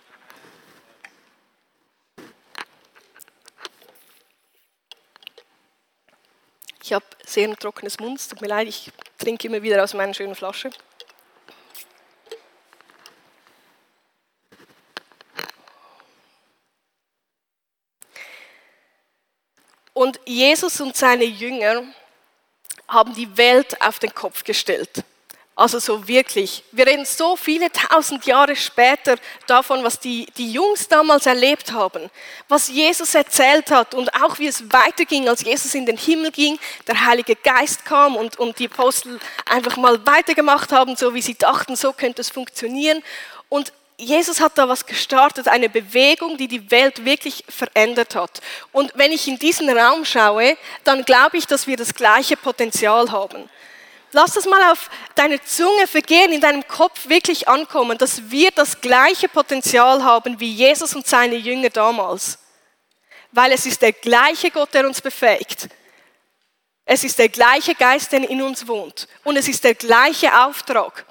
Ich 6.83 6.95
habe 6.95 7.05
sehr 7.27 7.47
ein 7.47 7.57
trockenes 7.57 8.01
Mund, 8.01 8.27
tut 8.27 8.41
mir 8.41 8.49
leid, 8.49 8.69
ich 8.69 8.91
trinke 9.19 9.49
immer 9.49 9.63
wieder 9.63 9.85
aus 9.85 9.93
meiner 9.93 10.15
schönen 10.15 10.35
Flasche. 10.35 10.71
Und 19.95 20.21
Jesus 20.27 20.81
und 20.81 20.97
seine 20.97 21.25
Jünger 21.25 21.85
haben 22.89 23.15
die 23.15 23.37
Welt 23.37 23.81
auf 23.81 23.99
den 23.99 24.15
Kopf 24.15 24.45
gestellt. 24.45 25.05
Also 25.57 25.79
so 25.79 26.09
wirklich. 26.09 26.65
Wir 26.73 26.85
reden 26.85 27.05
so 27.05 27.37
viele 27.37 27.71
tausend 27.71 28.27
Jahre 28.27 28.57
später 28.57 29.17
davon, 29.47 29.85
was 29.85 30.01
die, 30.01 30.27
die 30.37 30.51
Jungs 30.51 30.89
damals 30.89 31.27
erlebt 31.27 31.71
haben, 31.71 32.11
was 32.49 32.69
Jesus 32.69 33.15
erzählt 33.15 33.71
hat 33.71 33.95
und 33.95 34.13
auch 34.21 34.41
wie 34.41 34.49
es 34.49 34.73
weiterging, 34.73 35.29
als 35.29 35.45
Jesus 35.45 35.73
in 35.77 35.87
den 35.87 35.97
Himmel 35.97 36.33
ging, 36.33 36.59
der 36.89 37.07
Heilige 37.07 37.37
Geist 37.37 37.85
kam 37.85 38.17
und, 38.17 38.37
und 38.41 38.59
die 38.59 38.67
Apostel 38.67 39.21
einfach 39.47 39.77
mal 39.77 40.05
weitergemacht 40.05 40.73
haben, 40.73 40.97
so 40.97 41.15
wie 41.15 41.23
sie 41.23 41.37
dachten, 41.37 41.77
so 41.77 41.93
könnte 41.93 42.23
es 42.23 42.31
funktionieren. 42.31 43.01
Und 43.49 43.73
Jesus 43.97 44.41
hat 44.41 44.59
da 44.59 44.69
was 44.69 44.87
gestartet, 44.87 45.47
eine 45.47 45.69
Bewegung, 45.69 46.37
die 46.37 46.49
die 46.49 46.71
Welt 46.71 47.05
wirklich 47.05 47.45
verändert 47.49 48.17
hat. 48.17 48.41
Und 48.73 48.93
wenn 48.97 49.13
ich 49.13 49.29
in 49.29 49.39
diesen 49.39 49.71
Raum 49.71 50.05
schaue, 50.05 50.57
dann 50.83 51.05
glaube 51.05 51.37
ich, 51.37 51.47
dass 51.47 51.67
wir 51.67 51.77
das 51.77 51.95
gleiche 51.95 52.37
Potenzial 52.37 53.13
haben. 53.13 53.49
Lass 54.11 54.33
das 54.33 54.47
mal 54.47 54.71
auf 54.71 54.91
deine 55.15 55.43
Zunge 55.43 55.87
vergehen, 55.87 56.33
in 56.33 56.41
deinem 56.41 56.67
Kopf 56.67 57.09
wirklich 57.09 57.49
ankommen, 57.49 57.99
dass 57.99 58.31
wir 58.31 58.51
das 58.53 58.81
gleiche 58.81 59.29
Potenzial 59.29 60.05
haben 60.05 60.39
wie 60.39 60.53
Jesus 60.53 60.95
und 60.95 61.07
seine 61.07 61.37
Jünger 61.37 61.71
damals. 61.71 62.39
Weil 63.33 63.53
es 63.53 63.67
ist 63.67 63.83
der 63.83 63.93
gleiche 63.93 64.51
Gott, 64.51 64.73
der 64.75 64.87
uns 64.87 65.01
befähigt. 65.01 65.69
Es 66.85 67.03
ist 67.03 67.19
der 67.19 67.29
gleiche 67.29 67.75
Geist, 67.75 68.13
der 68.13 68.29
in 68.29 68.43
uns 68.43 68.69
wohnt. 68.69 69.09
Und 69.25 69.37
es 69.37 69.49
ist 69.49 69.65
der 69.65 69.75
gleiche 69.75 70.45
Auftrag. 70.45 71.07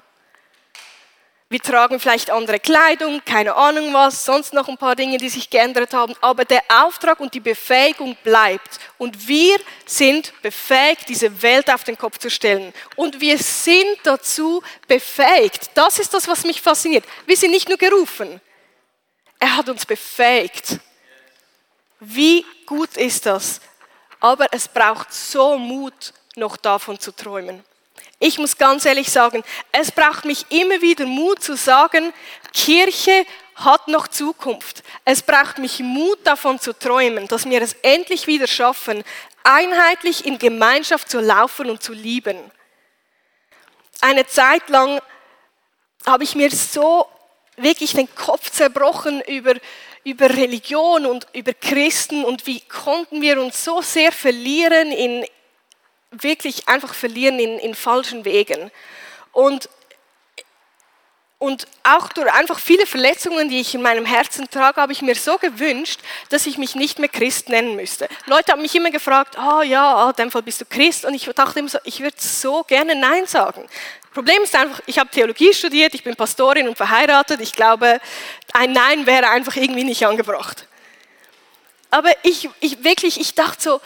Wir 1.54 1.62
tragen 1.62 2.00
vielleicht 2.00 2.32
andere 2.32 2.58
Kleidung, 2.58 3.22
keine 3.24 3.54
Ahnung 3.54 3.94
was, 3.94 4.24
sonst 4.24 4.52
noch 4.54 4.68
ein 4.68 4.76
paar 4.76 4.96
Dinge, 4.96 5.18
die 5.18 5.28
sich 5.28 5.48
geändert 5.48 5.94
haben, 5.94 6.12
aber 6.20 6.44
der 6.44 6.64
Auftrag 6.68 7.20
und 7.20 7.32
die 7.32 7.38
Befähigung 7.38 8.16
bleibt. 8.24 8.80
Und 8.98 9.28
wir 9.28 9.56
sind 9.86 10.32
befähigt, 10.42 11.08
diese 11.08 11.42
Welt 11.42 11.72
auf 11.72 11.84
den 11.84 11.96
Kopf 11.96 12.18
zu 12.18 12.28
stellen. 12.28 12.74
Und 12.96 13.20
wir 13.20 13.38
sind 13.38 13.98
dazu 14.02 14.64
befähigt. 14.88 15.70
Das 15.74 16.00
ist 16.00 16.12
das, 16.12 16.26
was 16.26 16.42
mich 16.42 16.60
fasziniert. 16.60 17.04
Wir 17.24 17.36
sind 17.36 17.52
nicht 17.52 17.68
nur 17.68 17.78
gerufen, 17.78 18.40
er 19.38 19.56
hat 19.56 19.68
uns 19.68 19.86
befähigt. 19.86 20.80
Wie 22.00 22.44
gut 22.66 22.96
ist 22.96 23.26
das? 23.26 23.60
Aber 24.18 24.48
es 24.50 24.66
braucht 24.66 25.14
so 25.14 25.56
Mut, 25.56 26.14
noch 26.34 26.56
davon 26.56 26.98
zu 26.98 27.12
träumen. 27.12 27.62
Ich 28.26 28.38
muss 28.38 28.56
ganz 28.56 28.86
ehrlich 28.86 29.10
sagen, 29.10 29.44
es 29.70 29.92
braucht 29.92 30.24
mich 30.24 30.46
immer 30.48 30.80
wieder 30.80 31.04
Mut 31.04 31.42
zu 31.42 31.58
sagen, 31.58 32.14
Kirche 32.54 33.26
hat 33.54 33.86
noch 33.86 34.08
Zukunft. 34.08 34.82
Es 35.04 35.20
braucht 35.20 35.58
mich 35.58 35.80
Mut 35.80 36.20
davon 36.24 36.58
zu 36.58 36.72
träumen, 36.72 37.28
dass 37.28 37.44
wir 37.44 37.60
es 37.60 37.74
endlich 37.82 38.26
wieder 38.26 38.46
schaffen, 38.46 39.04
einheitlich 39.42 40.24
in 40.24 40.38
Gemeinschaft 40.38 41.10
zu 41.10 41.20
laufen 41.20 41.68
und 41.68 41.82
zu 41.82 41.92
lieben. 41.92 42.38
Eine 44.00 44.26
Zeit 44.26 44.70
lang 44.70 45.02
habe 46.06 46.24
ich 46.24 46.34
mir 46.34 46.50
so 46.50 47.06
wirklich 47.58 47.92
den 47.92 48.08
Kopf 48.14 48.48
zerbrochen 48.50 49.20
über, 49.20 49.52
über 50.02 50.30
Religion 50.30 51.04
und 51.04 51.26
über 51.34 51.52
Christen 51.52 52.24
und 52.24 52.46
wie 52.46 52.62
konnten 52.62 53.20
wir 53.20 53.38
uns 53.38 53.62
so 53.62 53.82
sehr 53.82 54.12
verlieren 54.12 54.92
in, 54.92 55.26
wirklich 56.22 56.68
einfach 56.68 56.94
verlieren 56.94 57.38
in, 57.38 57.58
in 57.58 57.74
falschen 57.74 58.24
Wegen. 58.24 58.70
Und, 59.32 59.68
und 61.38 61.66
auch 61.82 62.08
durch 62.08 62.32
einfach 62.32 62.58
viele 62.58 62.86
Verletzungen, 62.86 63.48
die 63.48 63.60
ich 63.60 63.74
in 63.74 63.82
meinem 63.82 64.06
Herzen 64.06 64.48
trage, 64.48 64.80
habe 64.80 64.92
ich 64.92 65.02
mir 65.02 65.14
so 65.14 65.36
gewünscht, 65.38 66.00
dass 66.30 66.46
ich 66.46 66.58
mich 66.58 66.74
nicht 66.74 66.98
mehr 66.98 67.08
Christ 67.08 67.48
nennen 67.48 67.76
müsste. 67.76 68.08
Leute 68.26 68.52
haben 68.52 68.62
mich 68.62 68.74
immer 68.74 68.90
gefragt, 68.90 69.36
ah 69.36 69.58
oh, 69.58 69.62
ja, 69.62 70.08
in 70.10 70.16
dem 70.16 70.30
Fall 70.30 70.42
bist 70.42 70.60
du 70.60 70.64
Christ. 70.64 71.04
Und 71.04 71.14
ich 71.14 71.24
dachte 71.24 71.58
immer 71.58 71.68
so, 71.68 71.78
ich 71.84 72.00
würde 72.00 72.16
so 72.18 72.62
gerne 72.62 72.94
Nein 72.94 73.26
sagen. 73.26 73.68
Problem 74.14 74.42
ist 74.42 74.54
einfach, 74.54 74.80
ich 74.86 74.98
habe 74.98 75.10
Theologie 75.10 75.52
studiert, 75.52 75.92
ich 75.92 76.04
bin 76.04 76.14
Pastorin 76.14 76.68
und 76.68 76.76
verheiratet. 76.76 77.40
Ich 77.40 77.52
glaube, 77.52 78.00
ein 78.52 78.70
Nein 78.70 79.06
wäre 79.06 79.28
einfach 79.28 79.56
irgendwie 79.56 79.82
nicht 79.82 80.06
angebracht. 80.06 80.68
Aber 81.90 82.10
ich, 82.22 82.48
ich 82.60 82.82
wirklich, 82.84 83.20
ich 83.20 83.34
dachte 83.34 83.62
so, 83.62 83.80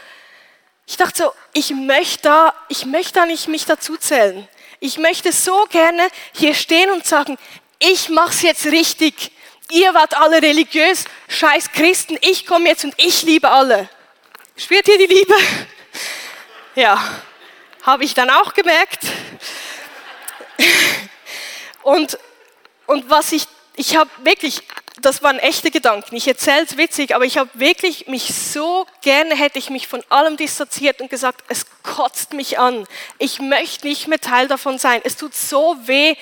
ich 0.89 0.97
dachte 0.97 1.25
so, 1.25 1.33
ich 1.53 1.71
möchte 1.71 2.53
ich 2.69 2.87
möchte 2.87 3.25
nicht 3.27 3.47
mich 3.47 3.67
dazu 3.67 3.99
zählen. 3.99 4.49
Ich 4.81 4.97
möchte 4.97 5.33
so 5.33 5.67
gerne 5.71 6.09
hier 6.33 6.55
stehen 6.55 6.91
und 6.91 7.07
sagen, 7.07 7.37
ich 7.79 8.09
mache 8.09 8.31
es 8.31 8.41
jetzt 8.41 8.65
richtig. 8.67 9.31
Ihr 9.71 9.93
wart 9.93 10.17
alle 10.17 10.41
religiös, 10.41 11.05
scheiß 11.29 11.73
Christen, 11.73 12.17
ich 12.23 12.47
komme 12.47 12.71
jetzt 12.71 12.85
und 12.85 12.95
ich 12.97 13.23
liebe 13.23 13.51
alle. 13.51 13.91
Spürt 14.57 14.89
ihr 14.89 14.99
die 14.99 15.15
Liebe? 15.15 15.35
Ja, 16.75 16.97
habe 17.83 18.05
ich 18.05 18.15
dann 18.15 18.31
auch 18.31 18.55
gemerkt. 18.55 19.01
Und, 21.83 22.19
und 22.87 23.11
was 23.11 23.33
ich, 23.33 23.49
ich 23.75 23.97
habe 23.97 24.11
wirklich, 24.19 24.63
das 25.03 25.23
waren 25.23 25.39
echte 25.39 25.71
Gedanken. 25.71 26.17
Ich 26.17 26.27
erzähle 26.27 26.65
es 26.65 26.77
witzig, 26.77 27.15
aber 27.15 27.25
ich 27.25 27.39
habe 27.39 27.51
wirklich 27.55 28.07
mich 28.07 28.35
so 28.35 28.87
gerne, 29.03 29.37
hätte 29.37 29.59
ich 29.59 29.71
mich 29.71 29.89
von 29.89 30.03
allem 30.09 30.37
distanziert 30.37 31.01
und 31.01 31.11
gesagt, 31.11 31.45
es 31.49 31.67
kotzt 31.83 32.33
mich 32.33 32.59
an. 32.59 32.87
Ich 33.19 33.41
möchte 33.41 33.87
nicht 33.87 34.09
mehr 34.09 34.21
Teil 34.21 34.49
davon 34.49 34.79
sein. 34.79 35.01
Es 35.05 35.17
tut 35.17 35.35
so 35.35 35.77
weh, 35.85 36.17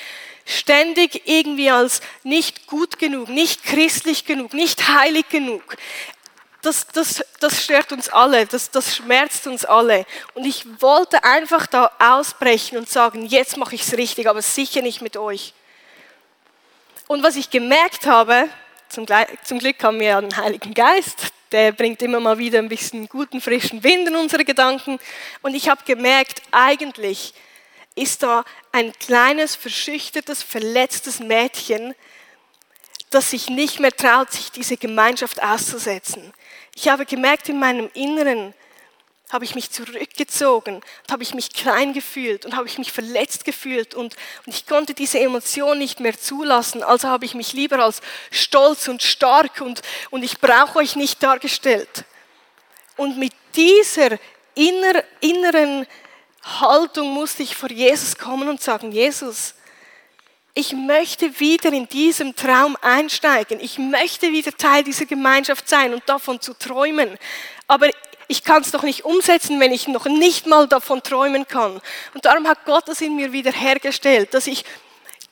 ständig 0.45 1.23
irgendwie 1.27 1.71
als 1.71 2.01
nicht 2.23 2.67
gut 2.67 2.99
genug, 2.99 3.29
nicht 3.29 3.65
christlich 3.65 4.25
genug, 4.25 4.55
nicht 4.55 4.89
heilig 4.89 5.29
genug. 5.29 5.77
Das, 6.63 6.87
das, 6.89 7.25
das 7.41 7.63
stört 7.63 7.93
uns 7.93 8.09
alle, 8.09 8.47
das, 8.47 8.71
das 8.71 8.97
schmerzt 8.97 9.47
uns 9.47 9.65
alle. 9.65 10.05
Und 10.35 10.45
ich 10.45 10.65
wollte 10.81 11.23
einfach 11.23 11.67
da 11.67 11.91
ausbrechen 11.99 12.79
und 12.79 12.89
sagen, 12.89 13.25
jetzt 13.27 13.57
mache 13.57 13.75
ich 13.75 13.83
es 13.83 13.97
richtig, 13.97 14.29
aber 14.29 14.43
sicher 14.43 14.83
nicht 14.83 15.01
mit 15.01 15.17
euch. 15.17 15.53
Und 17.07 17.23
was 17.23 17.37
ich 17.37 17.51
gemerkt 17.51 18.07
habe, 18.07 18.49
zum, 18.89 19.07
zum 19.45 19.59
Glück 19.59 19.83
haben 19.83 20.01
wir 20.01 20.09
ja 20.09 20.21
den 20.21 20.37
Heiligen 20.37 20.75
Geist, 20.75 21.33
der 21.53 21.73
bringt 21.73 22.03
immer 22.03 22.21
mal 22.21 22.39
wieder 22.39 22.59
ein 22.59 22.69
bisschen 22.69 23.09
guten, 23.09 23.41
frischen 23.41 23.83
Wind 23.83 24.09
in 24.09 24.17
unsere 24.17 24.45
Gedanken. 24.45 24.99
Und 25.43 25.55
ich 25.55 25.69
habe 25.69 25.83
gemerkt, 25.85 26.43
eigentlich 26.51 27.35
ist 27.95 28.23
da 28.23 28.45
ein 28.73 28.93
kleines, 28.93 29.57
verschüchtertes, 29.57 30.43
verletztes 30.43 31.21
Mädchen, 31.21 31.95
das 33.11 33.31
sich 33.31 33.49
nicht 33.49 33.81
mehr 33.81 33.95
traut, 33.95 34.33
sich 34.33 34.51
diese 34.51 34.77
Gemeinschaft 34.77 35.43
auszusetzen. 35.43 36.33
Ich 36.75 36.89
habe 36.89 37.07
gemerkt 37.07 37.49
in 37.49 37.59
meinem 37.59 37.89
Inneren, 37.95 38.53
habe 39.31 39.45
ich 39.45 39.57
mich 39.57 39.71
zurückgezogen, 39.71 40.83
habe 41.11 41.25
ich 41.25 41.35
mich 41.35 41.53
klein 41.53 41.93
gefühlt 41.93 42.47
und 42.47 42.55
habe 42.55 42.69
ich 42.69 42.79
mich 42.79 42.93
verletzt 42.93 43.45
gefühlt 43.45 43.95
und, 43.95 44.15
und 44.47 44.55
ich 44.55 44.67
konnte 44.67 44.95
diese 44.95 45.19
Emotion 45.19 45.79
nicht 45.79 45.99
mehr 45.99 46.17
zulassen. 46.17 46.85
Also 46.85 47.09
habe 47.09 47.25
ich 47.25 47.35
mich 47.35 47.53
lieber 47.53 47.81
als 47.81 48.03
stolz 48.31 48.87
und 48.87 49.03
stark 49.03 49.61
und, 49.61 49.83
und 50.11 50.23
ich 50.23 50.39
brauche 50.39 50.79
euch 50.79 50.95
nicht 50.95 51.23
dargestellt. 51.23 52.05
Und 52.97 53.19
mit 53.19 53.33
dieser 53.57 54.19
inner, 54.55 55.03
inneren 55.21 55.87
Haltung 56.61 57.11
musste 57.11 57.43
ich 57.43 57.57
vor 57.57 57.71
Jesus 57.71 58.17
kommen 58.17 58.49
und 58.49 58.63
sagen, 58.63 58.93
Jesus, 58.93 59.55
ich 60.55 60.73
möchte 60.73 61.39
wieder 61.41 61.73
in 61.73 61.89
diesem 61.89 62.35
Traum 62.35 62.79
einsteigen. 62.81 63.61
Ich 63.61 63.77
möchte 63.77 64.33
wieder 64.33 64.57
Teil 64.57 64.85
dieser 64.85 65.05
Gemeinschaft 65.05 65.69
sein 65.69 65.93
und 65.93 66.09
davon 66.09 66.41
zu 66.41 66.55
träumen. 66.55 67.19
Aber 67.67 67.91
ich 68.29 68.45
kann 68.45 68.63
es 68.63 68.71
doch 68.71 68.83
nicht 68.83 69.05
umsetzen, 69.05 69.61
wenn 69.61 69.73
ich 69.73 69.89
noch 69.89 70.07
nicht 70.07 70.47
mal 70.47 70.67
davon 70.67 71.03
träumen 71.03 71.47
kann. 71.47 71.81
Und 72.15 72.25
darum 72.25 72.47
hat 72.49 72.65
Gott 72.65 72.89
das 72.89 73.01
in 73.01 73.17
mir 73.17 73.33
wieder 73.33 73.53
hergestellt, 73.53 74.35
dass 74.35 74.47
ich 74.47 74.65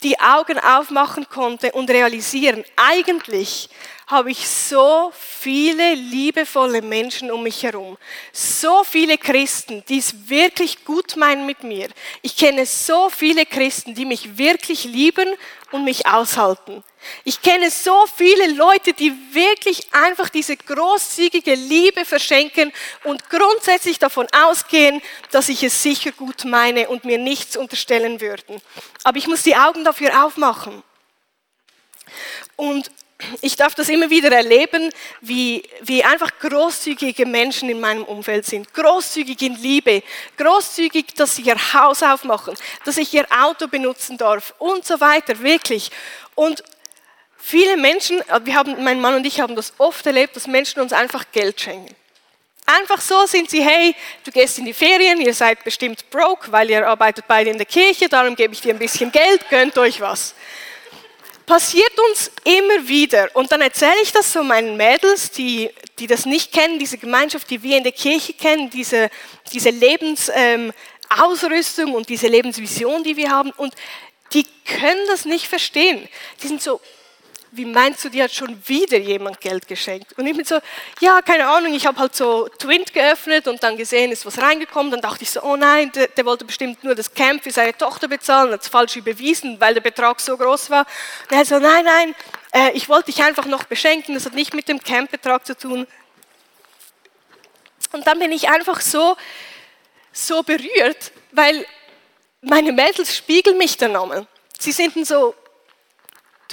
die 0.03 0.21
Augen 0.21 0.59
aufmachen 0.59 1.27
konnte 1.29 1.73
und 1.73 1.91
realisieren, 1.91 2.65
eigentlich 2.77 3.71
habe 4.07 4.31
ich 4.31 4.47
so 4.47 5.13
viele 5.19 5.95
liebevolle 5.95 6.83
Menschen 6.83 7.31
um 7.31 7.43
mich 7.43 7.63
herum. 7.63 7.97
So 8.33 8.85
viele 8.85 9.17
Christen, 9.17 9.83
die 9.89 9.99
es 9.99 10.29
wirklich 10.29 10.85
gut 10.85 11.17
meinen 11.17 11.47
mit 11.47 11.65
mir. 11.65 11.89
Ich 12.21 12.37
kenne 12.37 12.67
so 12.67 13.09
viele 13.09 13.47
Christen, 13.47 13.95
die 13.95 14.05
mich 14.05 14.37
wirklich 14.37 14.85
lieben 14.85 15.35
und 15.75 15.83
mich 15.83 16.07
aushalten. 16.07 16.85
Ich 17.25 17.43
kenne 17.43 17.69
so 17.69 18.07
viele 18.07 18.53
Leute, 18.53 18.93
die 18.93 19.13
wirklich 19.33 19.93
einfach 19.93 20.29
diese 20.29 20.57
großzügige 20.57 21.57
Liebe 21.57 22.05
verschenken 22.05 22.73
und 23.03 23.29
grundsätzlich 23.29 23.99
davon 23.99 24.29
ausgehen, 24.33 25.03
dass 25.33 25.49
ich 25.49 25.65
es 25.65 25.83
sicher 25.83 26.13
gut 26.13 26.45
meine 26.45 26.89
und 26.89 27.05
mir 27.05 27.19
nichts 27.19 27.57
unterstellen 27.57 28.21
würden. 28.21 28.63
Aber 29.03 29.19
ich 29.19 29.27
muss 29.27 29.43
die 29.43 29.57
Augen 29.57 29.83
dafür 29.83 30.25
aufmachen. 30.25 30.85
Und 32.55 32.89
ich 33.41 33.57
darf 33.57 33.75
das 33.75 33.89
immer 33.89 34.11
wieder 34.11 34.33
erleben, 34.33 34.91
wie, 35.21 35.63
wie 35.83 36.03
einfach 36.03 36.31
großzügige 36.41 37.27
Menschen 37.27 37.69
in 37.69 37.81
meinem 37.81 38.05
Umfeld 38.05 38.45
sind. 38.45 38.73
Großzügig 38.75 39.41
in 39.43 39.55
Liebe, 39.57 40.03
großzügig, 40.37 41.15
dass 41.15 41.37
sie 41.37 41.43
ihr 41.43 41.75
Haus 41.75 42.03
aufmachen, 42.03 42.55
dass 42.85 42.97
ich 42.97 43.15
ihr 43.15 43.27
Auto 43.31 43.69
benutzen 43.69 44.19
darf 44.19 44.55
und 44.59 44.85
so 44.85 45.01
weiter, 45.01 45.41
wirklich. 45.41 45.91
Und 46.35 46.65
viele 47.37 47.77
Menschen, 47.77 48.21
wir 48.43 48.55
haben, 48.55 48.83
mein 48.83 49.01
Mann 49.01 49.15
und 49.15 49.27
ich 49.27 49.41
haben 49.41 49.55
das 49.55 49.73
oft 49.79 50.05
erlebt, 50.07 50.35
dass 50.35 50.47
Menschen 50.47 50.81
uns 50.81 50.93
einfach 50.93 51.25
Geld 51.33 51.61
schenken. 51.61 51.95
Einfach 52.67 53.01
so 53.01 53.27
sind 53.27 53.51
sie, 53.51 53.63
hey, 53.63 53.95
du 54.25 54.31
gehst 54.31 54.59
in 54.59 54.65
die 54.65 54.73
Ferien, 54.73 55.21
ihr 55.21 55.35
seid 55.35 55.63
bestimmt 55.65 56.09
broke, 56.11 56.51
weil 56.51 56.71
ihr 56.71 56.87
arbeitet 56.89 57.27
beide 57.29 57.51
in 57.51 57.59
der 57.59 57.67
Kirche, 57.67 58.09
darum 58.09 58.35
gebe 58.35 58.55
ich 58.55 58.63
dir 58.63 58.73
ein 58.73 58.79
bisschen 58.79 59.13
Geld, 59.13 59.49
gönnt 59.51 59.77
euch 59.77 60.01
was 60.01 60.35
passiert 61.47 61.93
uns 62.11 62.31
immer 62.45 62.89
wieder. 62.89 63.29
Und 63.35 63.53
dann 63.53 63.61
erzähle 63.61 64.01
ich 64.03 64.13
das 64.13 64.33
so 64.33 64.43
meinen 64.43 64.77
Mädels, 64.77 65.31
die, 65.31 65.71
die 65.99 66.07
das 66.07 66.25
nicht 66.27 66.53
kennen, 66.53 66.79
diese 66.79 66.99
Gemeinschaft, 66.99 67.49
die 67.51 67.63
wir 67.63 67.77
in 67.77 67.85
der 67.85 67.93
Kirche 67.93 68.33
kennen, 68.33 68.71
diese, 68.71 69.11
diese 69.53 69.71
Lebensausrüstung 69.71 71.89
ähm, 71.89 71.95
und 71.95 72.09
diese 72.09 72.29
Lebensvision, 72.29 73.05
die 73.05 73.17
wir 73.17 73.31
haben. 73.31 73.51
Und 73.53 73.75
die 74.33 74.45
können 74.65 75.07
das 75.09 75.25
nicht 75.25 75.47
verstehen. 75.47 76.09
Die 76.43 76.49
sind 76.49 76.63
so, 76.63 76.81
wie 77.57 77.65
meinst 77.65 78.05
du, 78.05 78.09
dir 78.09 78.25
hat 78.25 78.33
schon 78.33 78.61
wieder 78.67 78.99
jemand 78.99 79.41
Geld 79.41 79.69
geschenkt? 79.69 80.13
Und 80.19 80.27
ich 80.27 80.37
bin 80.37 80.45
so, 80.45 80.59
ja, 81.01 81.23
keine 81.23 81.47
Ahnung, 81.47 81.75
ich 81.75 81.87
habe 81.87 81.99
halt 81.99 82.15
so 82.17 82.49
Twint 82.59 82.93
geöffnet 82.93 83.47
und 83.47 83.63
dann 83.63 83.77
gesehen, 83.77 84.11
ist 84.11 84.27
was 84.27 84.39
reingekommen. 84.39 84.91
Dann 84.91 85.01
dachte 85.01 85.23
ich 85.23 85.31
so, 85.31 85.43
oh 85.43 85.57
nein, 85.57 85.93
der, 85.93 86.09
der 86.09 86.25
wollte 86.25 86.45
bestimmt 86.45 86.83
nur 86.83 86.95
das 86.95 87.15
Camp 87.15 87.43
für 87.43 87.51
seine 87.51 87.77
Tochter 87.77 88.09
bezahlen, 88.09 88.53
hat 88.53 88.63
es 88.63 88.69
falsch 88.69 88.97
überwiesen, 88.97 89.61
weil 89.61 89.75
der 89.75 89.81
Betrag 89.81 90.21
so 90.21 90.37
groß 90.37 90.71
war. 90.71 90.87
Und 91.31 91.37
er 91.37 91.45
so, 91.45 91.59
nein, 91.59 91.85
nein, 91.85 92.15
äh, 92.53 92.73
ich 92.73 92.89
wollte 92.89 93.13
dich 93.13 93.23
einfach 93.23 93.47
noch 93.47 93.65
beschenken, 93.65 94.15
das 94.15 94.27
hat 94.27 94.35
nicht 94.35 94.55
mit 94.55 94.69
dem 94.69 94.81
Campbetrag 94.81 95.47
zu 95.47 95.57
tun. 95.57 95.87
Und 97.93 98.07
dann 98.07 98.19
bin 98.19 98.33
ich 98.33 98.49
einfach 98.49 98.81
so, 98.81 99.17
so 100.13 100.43
berührt, 100.43 101.13
weil 101.31 101.65
meine 102.41 102.73
Mädels 102.73 103.17
spiegeln 103.17 103.57
mich 103.59 103.77
dann 103.77 103.93
nochmal. 103.93 104.27
Sie 104.59 104.73
sind 104.73 105.07
so, 105.07 105.35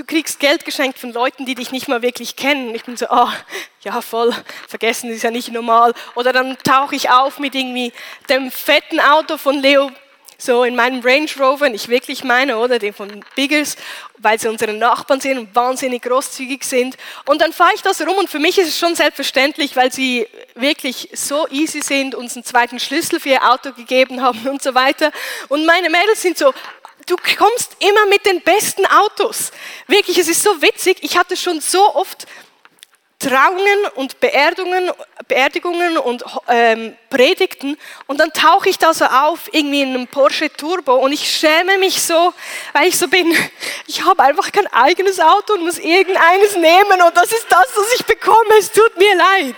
du 0.02 0.08
kriegst 0.08 0.40
Geld 0.40 0.66
geschenkt 0.66 0.98
von 0.98 1.14
Leuten, 1.14 1.46
die 1.46 1.54
dich 1.54 1.72
nicht 1.72 1.88
mal 1.88 2.02
wirklich 2.02 2.36
kennen. 2.36 2.74
Ich 2.74 2.86
bin 2.86 2.98
so, 2.98 3.06
oh, 3.12 3.30
ja 3.82 4.02
voll, 4.02 4.34
vergessen 4.68 5.12
ist 5.12 5.22
ja 5.22 5.30
nicht 5.30 5.52
normal. 5.52 5.94
Oder 6.16 6.34
dann 6.34 6.58
tauche 6.64 6.96
ich 6.96 7.12
auf 7.12 7.38
mit 7.38 7.54
irgendwie 7.54 7.94
dem 8.28 8.50
fetten 8.50 9.00
Auto 9.00 9.38
von 9.38 9.62
Leo, 9.62 9.92
so 10.40 10.64
in 10.64 10.76
meinem 10.76 11.02
Range 11.02 11.30
Rover, 11.40 11.70
nicht 11.70 11.88
wirklich 11.88 12.24
meine, 12.24 12.58
oder 12.58 12.80
den 12.80 12.96
von 12.96 13.24
Biggers, 13.36 13.76
weil 14.18 14.40
sie 14.40 14.48
unsere 14.48 14.74
Nachbarn 14.74 15.22
sind 15.22 15.38
und 15.38 15.56
wahnsinnig 15.56 16.02
großzügig 16.02 16.64
sind. 16.64 16.98
Und 17.28 17.42
dann 17.42 17.54
fahre 17.54 17.74
ich 17.76 17.84
das 17.84 18.02
rum 18.02 18.18
und 18.18 18.28
für 18.28 18.40
mich 18.40 18.58
ist 18.58 18.70
es 18.70 18.80
schon 18.80 18.96
selbstverständlich, 18.96 19.76
weil 19.76 19.92
sie 19.92 20.28
wirklich 20.56 21.10
so 21.14 21.48
easy 21.50 21.82
sind, 21.84 22.16
uns 22.16 22.36
einen 22.36 22.44
zweiten 22.44 22.80
Schlüssel 22.80 23.20
für 23.20 23.30
ihr 23.30 23.52
Auto 23.52 23.72
gegeben 23.74 24.24
haben 24.24 24.48
und 24.48 24.64
so 24.64 24.74
weiter. 24.74 25.12
Und 25.48 25.68
meine 25.68 25.92
Mädels 25.92 26.24
sind 26.24 26.40
so, 26.40 26.54
du 27.12 27.18
kommst 27.38 27.76
immer 27.80 28.06
mit 28.06 28.26
den 28.26 28.42
besten 28.42 28.86
Autos. 28.86 29.52
Wirklich, 29.88 30.18
es 30.18 30.30
ist 30.30 30.44
so 30.44 30.62
witzig. 30.62 30.98
Ich 31.02 31.18
hatte 31.18 31.36
schon 31.36 31.60
so 31.60 31.94
oft 31.94 32.26
Trauungen 33.20 33.86
und 33.96 34.20
Beerdigungen, 34.20 34.90
Beerdigungen 35.28 35.98
und 35.98 36.24
ähm, 36.48 36.98
Predigten 37.10 37.78
und 38.08 38.20
dann 38.20 38.34
tauche 38.34 38.70
ich 38.70 38.80
da 38.80 38.96
so 38.96 39.06
auf, 39.06 39.42
irgendwie 39.52 39.84
in 39.84 39.90
einem 39.90 40.08
Porsche 40.08 40.52
Turbo 40.52 40.96
und 40.96 41.12
ich 41.12 41.30
schäme 41.30 41.78
mich 41.78 42.02
so, 42.02 42.34
weil 42.74 42.88
ich 42.88 42.98
so 42.98 43.08
bin, 43.08 43.32
ich 43.88 44.04
habe 44.04 44.24
einfach 44.24 44.52
kein 44.52 44.66
eigenes 44.74 45.20
Auto 45.20 45.54
und 45.54 45.66
muss 45.66 45.78
irgendeines 45.78 46.56
nehmen 46.56 47.00
und 47.06 47.16
das 47.16 47.32
ist 47.32 47.46
das, 47.48 47.68
was 47.76 47.94
ich 48.00 48.06
bekomme, 48.06 48.56
es 48.58 48.72
tut 48.72 48.98
mir 48.98 49.16
leid. 49.16 49.56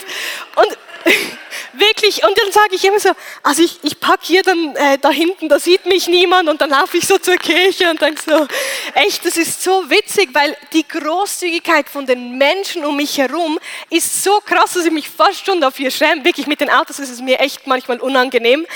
Und 0.56 0.78
wirklich, 1.72 2.24
und 2.24 2.38
dann 2.38 2.52
sage 2.52 2.74
ich 2.74 2.84
immer 2.84 2.98
so, 2.98 3.10
also 3.42 3.62
ich, 3.62 3.78
ich 3.82 4.00
packe 4.00 4.24
hier 4.24 4.42
dann 4.42 4.74
äh, 4.76 4.98
da 4.98 5.10
hinten, 5.10 5.48
da 5.48 5.58
sieht 5.58 5.86
mich 5.86 6.08
niemand 6.08 6.48
und 6.48 6.60
dann 6.60 6.70
laufe 6.70 6.96
ich 6.96 7.06
so 7.06 7.18
zur 7.18 7.36
Kirche 7.36 7.90
und 7.90 8.00
denke 8.00 8.20
so, 8.22 8.46
echt, 8.94 9.24
das 9.24 9.36
ist 9.36 9.62
so 9.62 9.88
witzig, 9.90 10.30
weil 10.32 10.56
die 10.72 10.86
Großzügigkeit 10.86 11.88
von 11.88 12.06
den 12.06 12.38
Menschen 12.38 12.84
um 12.84 12.96
mich 12.96 13.18
herum 13.18 13.58
ist 13.90 14.22
so 14.22 14.40
krass, 14.44 14.74
dass 14.74 14.84
ich 14.84 14.92
mich 14.92 15.08
fast 15.08 15.44
schon 15.44 15.60
dafür 15.60 15.90
schäme. 15.90 16.24
Wirklich 16.24 16.46
mit 16.46 16.60
den 16.60 16.70
Autos 16.70 16.98
ist 16.98 17.10
es 17.10 17.20
mir 17.20 17.40
echt 17.40 17.66
manchmal 17.66 18.00
unangenehm, 18.00 18.66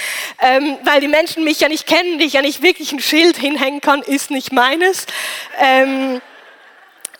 ähm, 0.40 0.78
weil 0.84 1.00
die 1.00 1.08
Menschen 1.08 1.44
mich 1.44 1.60
ja 1.60 1.68
nicht 1.68 1.86
kennen, 1.86 2.18
die 2.18 2.26
ich 2.26 2.34
ja 2.34 2.42
nicht 2.42 2.62
wirklich 2.62 2.92
ein 2.92 3.00
Schild 3.00 3.36
hinhängen 3.36 3.80
kann, 3.80 4.02
ist 4.02 4.30
nicht 4.30 4.52
meines. 4.52 5.06
Ähm, 5.58 6.20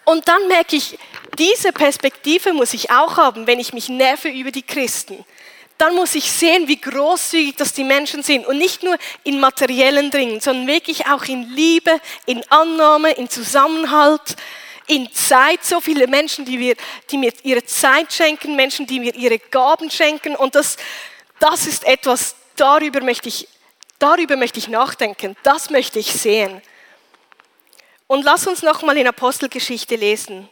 und 0.05 0.27
dann 0.27 0.49
merke 0.49 0.77
ich, 0.77 0.99
diese 1.37 1.73
Perspektive 1.73 2.53
muss 2.53 2.75
ich 2.75 2.91
auch 2.91 3.17
haben, 3.17 3.47
wenn 3.47 3.61
ich 3.61 3.73
mich 3.73 3.89
nerve 3.89 4.29
über 4.29 4.51
die 4.51 4.63
Christen. 4.63 5.25
Dann 5.77 5.95
muss 5.95 6.17
ich 6.17 6.31
sehen, 6.31 6.67
wie 6.67 6.81
großzügig 6.81 7.55
das 7.55 7.73
die 7.73 7.85
Menschen 7.85 8.25
sind 8.25 8.47
und 8.47 8.59
nicht 8.59 8.83
nur 8.83 8.97
in 9.23 9.39
materiellen 9.39 10.11
Dingen, 10.11 10.41
sondern 10.41 10.67
wirklich 10.67 11.07
auch 11.07 11.25
in 11.27 11.49
Liebe, 11.51 12.01
in 12.27 12.43
Annahme, 12.51 13.13
in 13.13 13.31
Zusammenhalt, 13.31 14.35
in 14.89 15.13
Zeit. 15.13 15.65
So 15.65 15.81
viele 15.81 16.09
Menschen, 16.09 16.45
die, 16.45 16.59
wir, 16.59 16.75
die 17.11 17.19
mir 17.19 17.33
ihre 17.45 17.65
Zeit 17.65 18.13
schenken, 18.13 18.57
Menschen, 18.57 18.87
die 18.87 18.99
mir 18.99 19.15
ihre 19.15 19.39
Gaben 19.39 19.89
schenken. 19.89 20.35
Und 20.35 20.57
das, 20.57 20.79
das 21.39 21.67
ist 21.67 21.85
etwas, 21.85 22.35
darüber 22.57 23.01
möchte, 23.01 23.29
ich, 23.29 23.47
darüber 24.01 24.37
möchte 24.37 24.59
ich 24.59 24.67
nachdenken. 24.67 25.37
Das 25.45 25.71
möchte 25.71 26.01
ich 26.01 26.13
sehen. 26.13 26.61
Und 28.09 28.25
lass 28.25 28.49
uns 28.49 28.63
nochmal 28.63 28.97
in 28.97 29.07
Apostelgeschichte 29.07 29.95
lesen. 29.95 30.49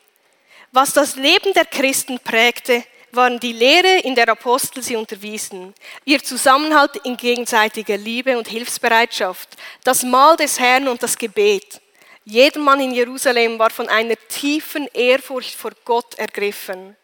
Was 0.77 0.93
das 0.93 1.17
Leben 1.17 1.55
der 1.55 1.65
Christen 1.65 2.19
prägte, 2.19 2.85
waren 3.11 3.41
die 3.41 3.55
Lehre, 3.55 4.01
in 4.01 4.15
der 4.15 4.29
Apostel 4.29 4.83
sie 4.83 4.95
unterwiesen, 4.95 5.73
ihr 6.05 6.23
Zusammenhalt 6.23 6.97
in 6.97 7.17
gegenseitiger 7.17 7.97
Liebe 7.97 8.37
und 8.37 8.47
Hilfsbereitschaft, 8.47 9.57
das 9.85 10.03
Mahl 10.03 10.37
des 10.37 10.61
Herrn 10.61 10.87
und 10.89 11.03
das 11.03 11.17
Gebet. 11.17 11.81
Jeder 12.27 12.61
Mann 12.61 12.83
in 12.83 12.93
Jerusalem 12.93 13.59
war 13.59 13.71
von 13.71 13.89
einer 13.89 14.17
tiefen 14.29 14.87
Ehrfurcht 14.93 15.55
vor 15.55 15.71
Gott 15.87 16.15
ergriffen 16.19 16.95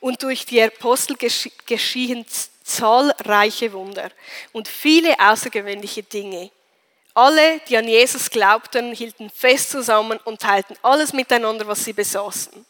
und 0.00 0.22
durch 0.22 0.44
die 0.44 0.60
Apostel 0.60 1.16
geschiehen 1.16 2.26
zahlreiche 2.62 3.72
Wunder 3.72 4.10
und 4.52 4.68
viele 4.68 5.18
außergewöhnliche 5.18 6.02
Dinge. 6.02 6.50
Alle, 7.14 7.60
die 7.66 7.78
an 7.78 7.88
Jesus 7.88 8.28
glaubten, 8.28 8.92
hielten 8.92 9.30
fest 9.30 9.70
zusammen 9.70 10.20
und 10.26 10.42
teilten 10.42 10.76
alles 10.82 11.14
miteinander, 11.14 11.66
was 11.66 11.82
sie 11.82 11.94
besaßen. 11.94 12.66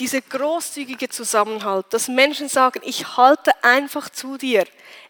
Dieser 0.00 0.22
großzügige 0.22 1.10
Zusammenhalt, 1.10 1.84
dass 1.90 2.08
Menschen 2.08 2.48
sagen, 2.48 2.80
ich 2.84 3.18
halte 3.18 3.52
einfach 3.62 4.08
zu 4.08 4.38
dir, 4.38 4.64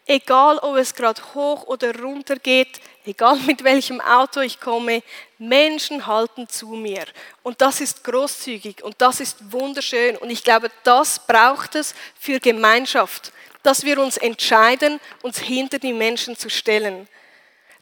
egal 0.05 0.57
ob 0.57 0.75
es 0.75 0.93
gerade 0.93 1.21
hoch 1.33 1.63
oder 1.63 1.97
runter 1.97 2.35
geht, 2.35 2.81
egal 3.05 3.37
mit 3.47 3.63
welchem 3.63 4.01
Auto 4.01 4.41
ich 4.41 4.59
komme, 4.59 5.01
Menschen 5.37 6.05
halten 6.07 6.49
zu 6.49 6.67
mir. 6.67 7.05
Und 7.41 7.61
das 7.61 7.79
ist 7.79 8.03
großzügig 8.03 8.83
und 8.83 8.95
das 8.97 9.21
ist 9.21 9.53
wunderschön. 9.53 10.17
Und 10.17 10.29
ich 10.29 10.43
glaube, 10.43 10.69
das 10.83 11.25
braucht 11.25 11.75
es 11.75 11.95
für 12.19 12.41
Gemeinschaft, 12.41 13.31
dass 13.63 13.85
wir 13.85 13.97
uns 13.97 14.17
entscheiden, 14.17 14.99
uns 15.21 15.39
hinter 15.39 15.79
die 15.79 15.93
Menschen 15.93 16.35
zu 16.35 16.49
stellen. 16.49 17.07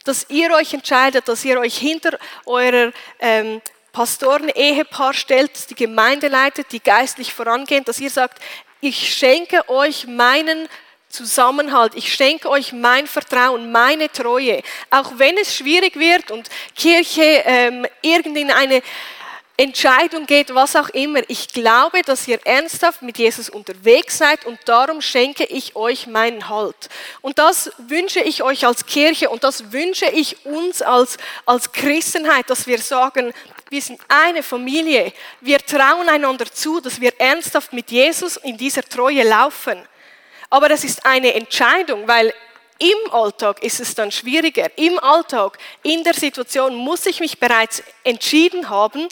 Dass 0.04 0.30
ihr 0.30 0.52
euch 0.52 0.72
entscheidet, 0.72 1.26
dass 1.26 1.44
ihr 1.44 1.58
euch 1.58 1.76
hinter 1.76 2.16
eurer 2.46 2.92
ähm, 3.18 3.60
Pastoren-Ehepaar 3.92 5.14
stellt, 5.14 5.70
die 5.70 5.74
Gemeinde 5.74 6.28
leitet, 6.28 6.72
die 6.72 6.80
geistlich 6.80 7.32
vorangehen, 7.32 7.84
dass 7.84 8.00
ihr 8.00 8.10
sagt, 8.10 8.40
ich 8.80 9.14
schenke 9.14 9.68
euch 9.68 10.06
meinen 10.06 10.68
Zusammenhalt, 11.08 11.94
ich 11.96 12.12
schenke 12.12 12.48
euch 12.48 12.72
mein 12.72 13.06
Vertrauen, 13.06 13.72
meine 13.72 14.10
Treue, 14.10 14.62
auch 14.90 15.12
wenn 15.16 15.36
es 15.38 15.54
schwierig 15.54 15.96
wird 15.96 16.30
und 16.30 16.48
Kirche 16.76 17.42
ähm, 17.44 17.84
in 18.02 18.50
eine 18.50 18.80
Entscheidung 19.60 20.24
geht, 20.24 20.54
was 20.54 20.74
auch 20.74 20.88
immer. 20.88 21.20
Ich 21.28 21.48
glaube, 21.48 22.00
dass 22.00 22.26
ihr 22.26 22.38
ernsthaft 22.46 23.02
mit 23.02 23.18
Jesus 23.18 23.50
unterwegs 23.50 24.16
seid 24.16 24.46
und 24.46 24.58
darum 24.64 25.02
schenke 25.02 25.44
ich 25.44 25.76
euch 25.76 26.06
meinen 26.06 26.48
Halt. 26.48 26.88
Und 27.20 27.38
das 27.38 27.70
wünsche 27.76 28.20
ich 28.20 28.42
euch 28.42 28.64
als 28.64 28.86
Kirche 28.86 29.28
und 29.28 29.44
das 29.44 29.70
wünsche 29.70 30.06
ich 30.06 30.46
uns 30.46 30.80
als, 30.80 31.18
als 31.44 31.72
Christenheit, 31.72 32.48
dass 32.48 32.66
wir 32.66 32.78
sagen, 32.78 33.34
wir 33.70 33.80
sind 33.80 34.00
eine 34.08 34.42
Familie. 34.42 35.12
Wir 35.40 35.58
trauen 35.58 36.08
einander 36.08 36.46
zu, 36.52 36.80
dass 36.80 37.00
wir 37.00 37.18
ernsthaft 37.20 37.72
mit 37.72 37.90
Jesus 37.90 38.36
in 38.36 38.56
dieser 38.56 38.82
Treue 38.82 39.22
laufen. 39.22 39.80
Aber 40.50 40.68
das 40.68 40.82
ist 40.82 41.06
eine 41.06 41.32
Entscheidung, 41.34 42.06
weil 42.08 42.34
im 42.78 43.12
Alltag 43.12 43.62
ist 43.62 43.78
es 43.78 43.94
dann 43.94 44.10
schwieriger. 44.10 44.76
Im 44.76 44.98
Alltag, 44.98 45.58
in 45.82 46.02
der 46.02 46.14
Situation 46.14 46.74
muss 46.74 47.06
ich 47.06 47.20
mich 47.20 47.38
bereits 47.38 47.82
entschieden 48.02 48.68
haben, 48.68 49.06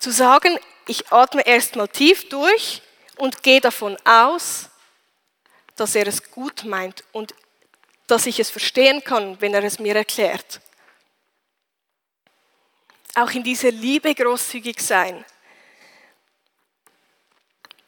zu 0.00 0.10
sagen, 0.10 0.58
ich 0.88 1.12
atme 1.12 1.46
erstmal 1.46 1.88
tief 1.88 2.28
durch 2.28 2.82
und 3.16 3.42
gehe 3.44 3.60
davon 3.60 3.96
aus, 4.04 4.70
dass 5.76 5.94
er 5.94 6.08
es 6.08 6.30
gut 6.30 6.64
meint 6.64 7.04
und 7.12 7.34
dass 8.06 8.26
ich 8.26 8.40
es 8.40 8.50
verstehen 8.50 9.04
kann, 9.04 9.40
wenn 9.40 9.54
er 9.54 9.62
es 9.62 9.78
mir 9.78 9.94
erklärt. 9.94 10.60
Auch 13.14 13.30
in 13.30 13.44
dieser 13.44 13.70
Liebe 13.70 14.14
großzügig 14.14 14.80
sein. 14.80 15.24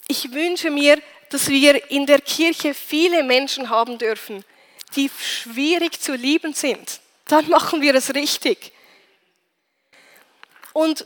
Ich 0.08 0.32
wünsche 0.32 0.70
mir, 0.70 1.02
dass 1.30 1.48
wir 1.48 1.90
in 1.90 2.06
der 2.06 2.20
Kirche 2.20 2.74
viele 2.74 3.24
Menschen 3.24 3.68
haben 3.68 3.98
dürfen, 3.98 4.44
die 4.94 5.10
schwierig 5.20 6.00
zu 6.00 6.14
lieben 6.14 6.54
sind, 6.54 7.00
dann 7.26 7.48
machen 7.48 7.82
wir 7.82 7.94
es 7.94 8.14
richtig. 8.14 8.72
Und 10.72 11.04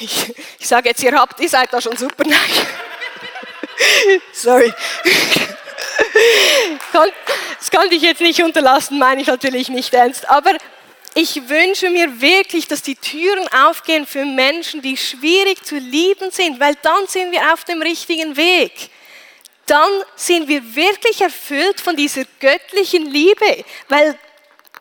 ich, 0.00 0.34
ich 0.58 0.68
sage 0.68 0.90
jetzt, 0.90 1.02
ihr 1.02 1.12
habt, 1.12 1.40
ihr 1.40 1.48
seid 1.48 1.72
da 1.72 1.80
schon 1.80 1.96
super. 1.96 2.24
Nein. 2.26 2.38
Sorry. 4.32 4.72
Das 6.92 7.70
kann 7.70 7.90
ich 7.90 8.02
jetzt 8.02 8.20
nicht 8.20 8.42
unterlassen, 8.42 8.98
meine 8.98 9.20
ich 9.20 9.26
natürlich 9.26 9.68
nicht 9.68 9.92
ernst. 9.94 10.28
Aber 10.28 10.56
ich 11.16 11.48
wünsche 11.48 11.90
mir 11.90 12.20
wirklich, 12.20 12.68
dass 12.68 12.82
die 12.82 12.94
Türen 12.94 13.48
aufgehen 13.48 14.06
für 14.06 14.24
Menschen, 14.24 14.82
die 14.82 14.96
schwierig 14.96 15.64
zu 15.64 15.76
lieben 15.76 16.30
sind, 16.30 16.60
weil 16.60 16.76
dann 16.82 17.06
sind 17.08 17.32
wir 17.32 17.52
auf 17.52 17.64
dem 17.64 17.82
richtigen 17.82 18.36
Weg 18.36 18.90
dann 19.66 19.90
sind 20.14 20.48
wir 20.48 20.76
wirklich 20.76 21.20
erfüllt 21.20 21.80
von 21.80 21.96
dieser 21.96 22.24
göttlichen 22.40 23.06
Liebe, 23.06 23.64
weil 23.88 24.16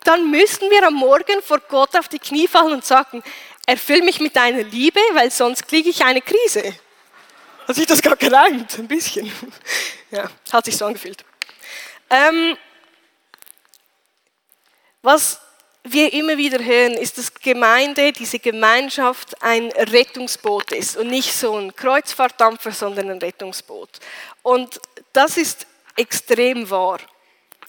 dann 0.03 0.29
müssten 0.29 0.69
wir 0.69 0.85
am 0.85 0.93
Morgen 0.93 1.41
vor 1.41 1.59
Gott 1.59 1.95
auf 1.97 2.07
die 2.07 2.19
Knie 2.19 2.47
fallen 2.47 2.73
und 2.73 2.85
sagen, 2.85 3.23
erfüll 3.65 4.03
mich 4.03 4.19
mit 4.19 4.35
deiner 4.35 4.61
Liebe, 4.61 4.99
weil 5.13 5.31
sonst 5.31 5.67
kriege 5.67 5.89
ich 5.89 6.05
eine 6.05 6.21
Krise. 6.21 6.75
Hat 7.67 7.75
sich 7.75 7.87
das 7.87 8.01
gar 8.01 8.15
gereimt? 8.15 8.77
Ein 8.77 8.87
bisschen. 8.87 9.31
Ja, 10.11 10.29
hat 10.53 10.63
sich 10.63 10.77
so 10.77 10.85
angefühlt. 10.85 11.25
Ähm, 12.09 12.55
was 15.01 15.41
wir 15.85 16.13
immer 16.13 16.37
wieder 16.37 16.63
hören, 16.63 16.93
ist, 16.93 17.17
dass 17.17 17.33
Gemeinde, 17.33 18.11
diese 18.11 18.39
Gemeinschaft 18.39 19.41
ein 19.41 19.71
Rettungsboot 19.71 20.71
ist 20.71 20.97
und 20.97 21.07
nicht 21.07 21.31
so 21.31 21.55
ein 21.55 21.75
Kreuzfahrtdampfer, 21.75 22.71
sondern 22.71 23.11
ein 23.11 23.19
Rettungsboot. 23.19 23.89
Und 24.41 24.81
das 25.13 25.37
ist 25.37 25.67
extrem 25.95 26.69
wahr. 26.69 26.99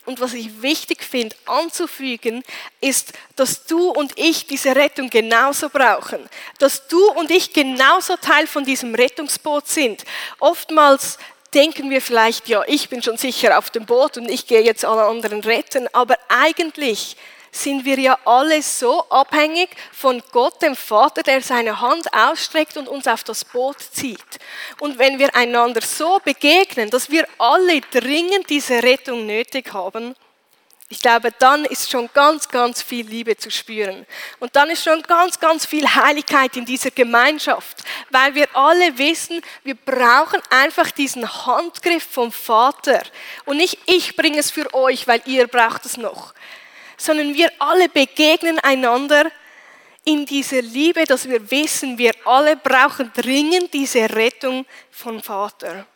Und 0.06 0.20
was 0.20 0.34
ich 0.34 0.62
wichtig 0.62 1.02
finde 1.02 1.36
anzufügen, 1.46 2.42
ist, 2.80 3.12
dass 3.34 3.66
du 3.66 3.90
und 3.90 4.12
ich 4.16 4.46
diese 4.46 4.74
Rettung 4.74 5.10
genauso 5.10 5.68
brauchen. 5.68 6.20
Dass 6.58 6.86
du 6.86 7.10
und 7.12 7.30
ich 7.30 7.52
genauso 7.52 8.16
Teil 8.16 8.46
von 8.46 8.64
diesem 8.64 8.94
Rettungsboot 8.94 9.68
sind. 9.68 10.04
Oftmals 10.38 11.18
denken 11.52 11.90
wir 11.90 12.00
vielleicht, 12.00 12.48
ja, 12.48 12.62
ich 12.66 12.88
bin 12.88 13.02
schon 13.02 13.16
sicher 13.16 13.58
auf 13.58 13.70
dem 13.70 13.84
Boot 13.84 14.16
und 14.16 14.30
ich 14.30 14.46
gehe 14.46 14.62
jetzt 14.62 14.84
alle 14.84 15.04
anderen 15.04 15.40
retten. 15.40 15.88
Aber 15.92 16.16
eigentlich 16.28 17.16
sind 17.62 17.84
wir 17.84 17.98
ja 17.98 18.18
alle 18.24 18.62
so 18.62 19.08
abhängig 19.08 19.70
von 19.92 20.22
Gott, 20.32 20.62
dem 20.62 20.76
Vater, 20.76 21.22
der 21.22 21.42
seine 21.42 21.80
Hand 21.80 22.12
ausstreckt 22.12 22.76
und 22.76 22.88
uns 22.88 23.06
auf 23.06 23.24
das 23.24 23.44
Boot 23.44 23.80
zieht. 23.80 24.38
Und 24.80 24.98
wenn 24.98 25.18
wir 25.18 25.34
einander 25.34 25.80
so 25.80 26.20
begegnen, 26.24 26.90
dass 26.90 27.10
wir 27.10 27.26
alle 27.38 27.80
dringend 27.80 28.48
diese 28.50 28.82
Rettung 28.82 29.26
nötig 29.26 29.72
haben, 29.72 30.14
ich 30.88 31.00
glaube, 31.00 31.32
dann 31.32 31.64
ist 31.64 31.90
schon 31.90 32.08
ganz, 32.14 32.48
ganz 32.48 32.80
viel 32.80 33.04
Liebe 33.04 33.36
zu 33.36 33.50
spüren. 33.50 34.06
Und 34.38 34.54
dann 34.54 34.70
ist 34.70 34.84
schon 34.84 35.02
ganz, 35.02 35.40
ganz 35.40 35.66
viel 35.66 35.84
Heiligkeit 35.84 36.56
in 36.56 36.64
dieser 36.64 36.92
Gemeinschaft, 36.92 37.82
weil 38.10 38.36
wir 38.36 38.46
alle 38.54 38.96
wissen, 38.96 39.42
wir 39.64 39.74
brauchen 39.74 40.40
einfach 40.48 40.92
diesen 40.92 41.28
Handgriff 41.44 42.04
vom 42.08 42.30
Vater. 42.30 43.02
Und 43.46 43.56
nicht 43.56 43.78
ich 43.86 44.14
bringe 44.14 44.38
es 44.38 44.52
für 44.52 44.72
euch, 44.74 45.08
weil 45.08 45.20
ihr 45.24 45.48
braucht 45.48 45.86
es 45.86 45.96
noch, 45.96 46.34
sondern 46.96 47.34
wir 47.34 47.50
alle 47.58 47.88
begegnen 47.88 48.58
einander 48.58 49.30
in 50.04 50.24
dieser 50.24 50.62
Liebe, 50.62 51.04
dass 51.04 51.28
wir 51.28 51.50
wissen, 51.50 51.98
wir 51.98 52.12
alle 52.24 52.56
brauchen 52.56 53.12
dringend 53.12 53.74
diese 53.74 54.08
Rettung 54.10 54.64
vom 54.90 55.20
Vater. 55.20 55.86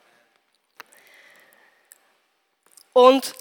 Und 2.93 3.35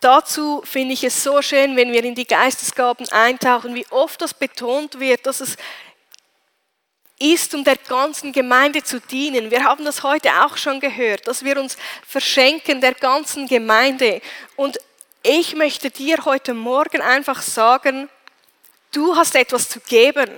dazu 0.00 0.62
finde 0.64 0.94
ich 0.94 1.04
es 1.04 1.22
so 1.22 1.40
schön, 1.42 1.76
wenn 1.76 1.92
wir 1.92 2.02
in 2.02 2.16
die 2.16 2.26
Geistesgaben 2.26 3.08
eintauchen, 3.10 3.74
wie 3.74 3.86
oft 3.90 4.20
das 4.20 4.34
betont 4.34 4.98
wird, 4.98 5.26
dass 5.26 5.40
es 5.40 5.56
ist, 7.18 7.54
um 7.54 7.64
der 7.64 7.76
ganzen 7.76 8.32
Gemeinde 8.32 8.82
zu 8.82 9.00
dienen. 9.00 9.50
Wir 9.50 9.64
haben 9.64 9.84
das 9.84 10.02
heute 10.02 10.28
auch 10.44 10.56
schon 10.56 10.80
gehört, 10.80 11.26
dass 11.26 11.44
wir 11.44 11.58
uns 11.58 11.76
verschenken 12.06 12.80
der 12.80 12.94
ganzen 12.94 13.46
Gemeinde. 13.46 14.20
Und 14.56 14.78
ich 15.26 15.56
möchte 15.56 15.90
dir 15.90 16.24
heute 16.24 16.54
Morgen 16.54 17.02
einfach 17.02 17.42
sagen, 17.42 18.08
du 18.92 19.16
hast 19.16 19.34
etwas 19.34 19.68
zu 19.68 19.80
geben. 19.80 20.30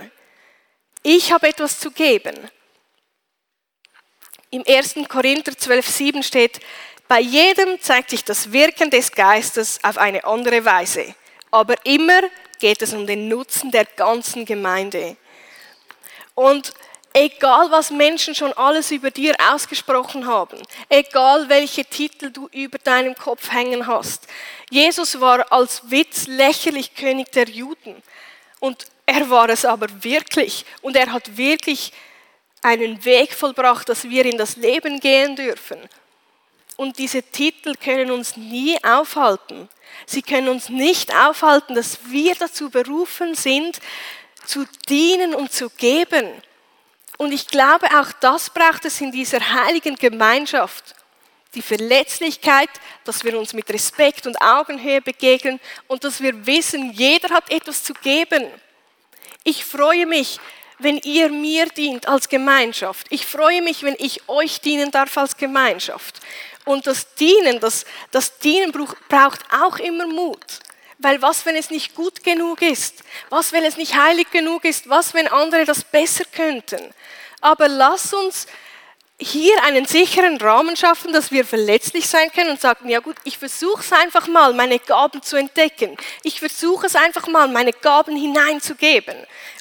Ich 1.03 1.31
habe 1.31 1.49
etwas 1.49 1.79
zu 1.79 1.91
geben. 1.91 2.35
Im 4.51 4.65
1. 4.67 4.95
Korinther 5.07 5.53
12.7 5.53 6.23
steht, 6.23 6.61
bei 7.07 7.21
jedem 7.21 7.79
zeigt 7.83 8.09
sich 8.11 8.25
das 8.25 8.51
Wirken 8.51 8.89
des 8.89 9.13
Geistes 9.13 9.79
auf 9.83 9.99
eine 9.99 10.25
andere 10.25 10.65
Weise. 10.65 11.15
Aber 11.51 11.75
immer 11.85 12.23
geht 12.59 12.81
es 12.81 12.95
um 12.95 13.07
den 13.07 13.29
Nutzen 13.29 13.71
der 13.71 13.85
ganzen 13.85 14.47
Gemeinde. 14.47 15.19
Und 16.35 16.73
egal 17.13 17.71
was 17.71 17.91
Menschen 17.91 18.35
schon 18.35 18.53
alles 18.53 18.91
über 18.91 19.11
dir 19.11 19.35
ausgesprochen 19.53 20.27
haben, 20.27 20.61
egal 20.89 21.49
welche 21.49 21.85
Titel 21.85 22.31
du 22.31 22.49
über 22.53 22.79
deinem 22.79 23.15
Kopf 23.15 23.53
hängen 23.53 23.87
hast, 23.87 24.27
Jesus 24.71 25.21
war 25.21 25.51
als 25.53 25.91
Witz 25.91 26.27
lächerlich 26.27 26.95
König 26.95 27.33
der 27.33 27.49
Juden. 27.49 28.03
Und 28.61 28.87
er 29.07 29.31
war 29.31 29.49
es 29.49 29.65
aber 29.65 29.87
wirklich. 30.03 30.65
Und 30.83 30.97
er 30.97 31.11
hat 31.13 31.37
wirklich 31.37 31.93
einen 32.63 33.05
Weg 33.05 33.33
vollbracht, 33.33 33.89
dass 33.89 34.05
wir 34.05 34.25
in 34.27 34.37
das 34.37 34.57
Leben 34.57 35.01
gehen 35.01 35.37
dürfen. 35.37 35.79
Und 36.77 36.99
diese 36.99 37.23
Titel 37.23 37.75
können 37.75 38.11
uns 38.11 38.37
nie 38.37 38.77
aufhalten. 38.85 39.69
Sie 40.07 40.23
können 40.23 40.49
uns 40.49 40.69
nicht 40.69 41.15
aufhalten, 41.15 41.75
dass 41.75 41.99
wir 42.11 42.35
dazu 42.35 42.71
berufen 42.71 43.35
sind, 43.35 43.81
zu 44.45 44.65
dienen 44.89 45.35
und 45.35 45.53
zu 45.53 45.71
geben. 45.71 46.31
Und 47.19 47.33
ich 47.33 47.49
glaube, 47.49 47.87
auch 48.01 48.13
das 48.21 48.49
braucht 48.49 48.85
es 48.85 49.01
in 49.01 49.13
dieser 49.13 49.41
heiligen 49.41 49.97
Gemeinschaft. 49.97 50.95
Die 51.55 51.63
Verletzlichkeit, 51.63 52.71
dass 53.05 53.25
wir 53.25 53.37
uns 53.39 53.53
mit 53.53 53.69
Respekt 53.71 54.27
und 54.27 54.41
Augenhöhe 54.41 55.03
begegnen 55.03 55.61
und 55.89 56.05
dass 56.05 56.23
wir 56.23 56.47
wissen, 56.47 56.93
jeder 56.93 57.35
hat 57.35 57.51
etwas 57.51 57.83
zu 57.83 57.93
geben. 57.93 58.47
Ich 59.43 59.65
freue 59.65 60.07
mich, 60.07 60.39
wenn 60.79 60.99
ihr 60.99 61.29
mir 61.29 61.67
dient 61.67 62.07
als 62.07 62.29
Gemeinschaft. 62.29 63.09
Ich 63.11 63.27
freue 63.27 63.63
mich, 63.63 63.83
wenn 63.83 63.97
ich 63.99 64.29
euch 64.29 64.61
dienen 64.61 64.93
darf 64.93 65.19
als 65.19 65.37
Gemeinschaft. 65.37 66.21
Und 66.65 66.87
das 66.87 67.15
Dienen, 67.15 67.59
das, 67.59 67.85
das 68.13 68.39
Dienen 68.39 68.73
braucht 68.73 69.41
auch 69.51 69.79
immer 69.79 70.07
Mut. 70.07 70.61
Weil 70.99 71.23
was, 71.23 71.47
wenn 71.47 71.57
es 71.57 71.71
nicht 71.71 71.95
gut 71.95 72.25
genug 72.25 72.61
ist? 72.61 73.05
Was, 73.31 73.53
wenn 73.53 73.65
es 73.65 73.77
nicht 73.77 73.97
heilig 73.97 74.31
genug 74.31 74.65
ist? 74.65 74.89
Was, 74.89 75.15
wenn 75.15 75.29
andere 75.29 75.65
das 75.65 75.85
besser 75.85 76.25
könnten? 76.25 76.93
Aber 77.41 77.69
lass 77.69 78.13
uns 78.13 78.47
hier 79.21 79.63
einen 79.65 79.85
sicheren 79.85 80.37
Rahmen 80.37 80.77
schaffen, 80.77 81.13
dass 81.13 81.33
wir 81.33 81.45
verletzlich 81.45 82.09
sein 82.09 82.31
können 82.33 82.51
und 82.51 82.61
sagen, 82.61 82.89
ja 82.89 83.01
gut, 83.01 83.17
ich 83.25 83.39
versuche 83.39 83.81
es 83.81 83.93
einfach 83.93 84.29
mal, 84.29 84.55
meine 84.55 84.79
Gaben 84.79 85.23
zu 85.23 85.37
entdecken. 85.37 85.97
Ich 86.23 86.39
versuche 86.39 86.87
es 86.87 86.95
einfach 86.95 87.27
mal, 87.27 87.49
meine 87.49 87.73
Gaben 87.73 88.17
hineinzugeben. 88.17 89.17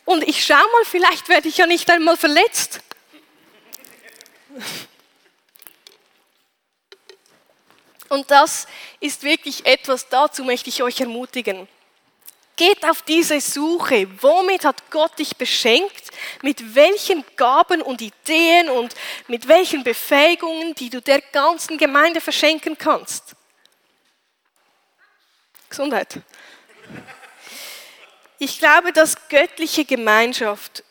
Und 0.06 0.28
ich 0.28 0.46
schaue 0.46 0.58
mal, 0.58 0.86
vielleicht 0.86 1.28
werde 1.28 1.48
ich 1.48 1.58
ja 1.58 1.66
nicht 1.66 1.90
einmal 1.90 2.18
verletzt. 2.18 2.82
Und 8.10 8.32
das 8.32 8.68
ist 9.00 9.24
wirklich 9.24 9.66
etwas, 9.66 10.08
dazu 10.08 10.44
möchte 10.44 10.70
ich 10.70 10.82
euch 10.84 11.00
ermutigen. 11.00 11.68
Geht 12.56 12.84
auf 12.86 13.04
diese 13.04 13.40
Suche. 13.40 14.08
Womit 14.22 14.66
hat 14.66 14.90
Gott 14.90 15.20
dich 15.20 15.36
beschenkt? 15.38 16.10
Mit 16.42 16.74
welchen 16.74 17.24
Gaben 17.36 17.84
und 17.84 18.02
Ideen 18.02 18.70
und 18.70 18.96
mit 19.28 19.48
welchen 19.48 19.84
Befähigungen, 19.84 20.74
die 20.74 20.90
du 20.90 21.00
der 21.00 21.22
ganzen 21.22 21.78
Gemeinde 21.78 22.20
verschenken 22.20 22.76
kannst? 22.76 23.36
Gesundheit. 25.70 26.20
Ich 28.40 28.58
glaube, 28.58 28.92
dass 28.92 29.28
göttliche 29.30 29.86
Gemeinschaft 29.86 30.84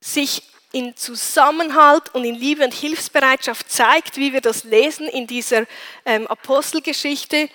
sich 0.00 0.42
in 0.72 0.96
Zusammenhalt 0.96 2.14
und 2.14 2.24
in 2.24 2.34
Liebe 2.34 2.64
und 2.64 2.72
Hilfsbereitschaft 2.72 3.70
zeigt, 3.70 4.16
wie 4.16 4.32
wir 4.32 4.40
das 4.40 4.64
lesen 4.64 5.08
in 5.08 5.26
dieser 5.26 5.64
ähm, 6.04 6.26
Apostelgeschichte. 6.26 7.48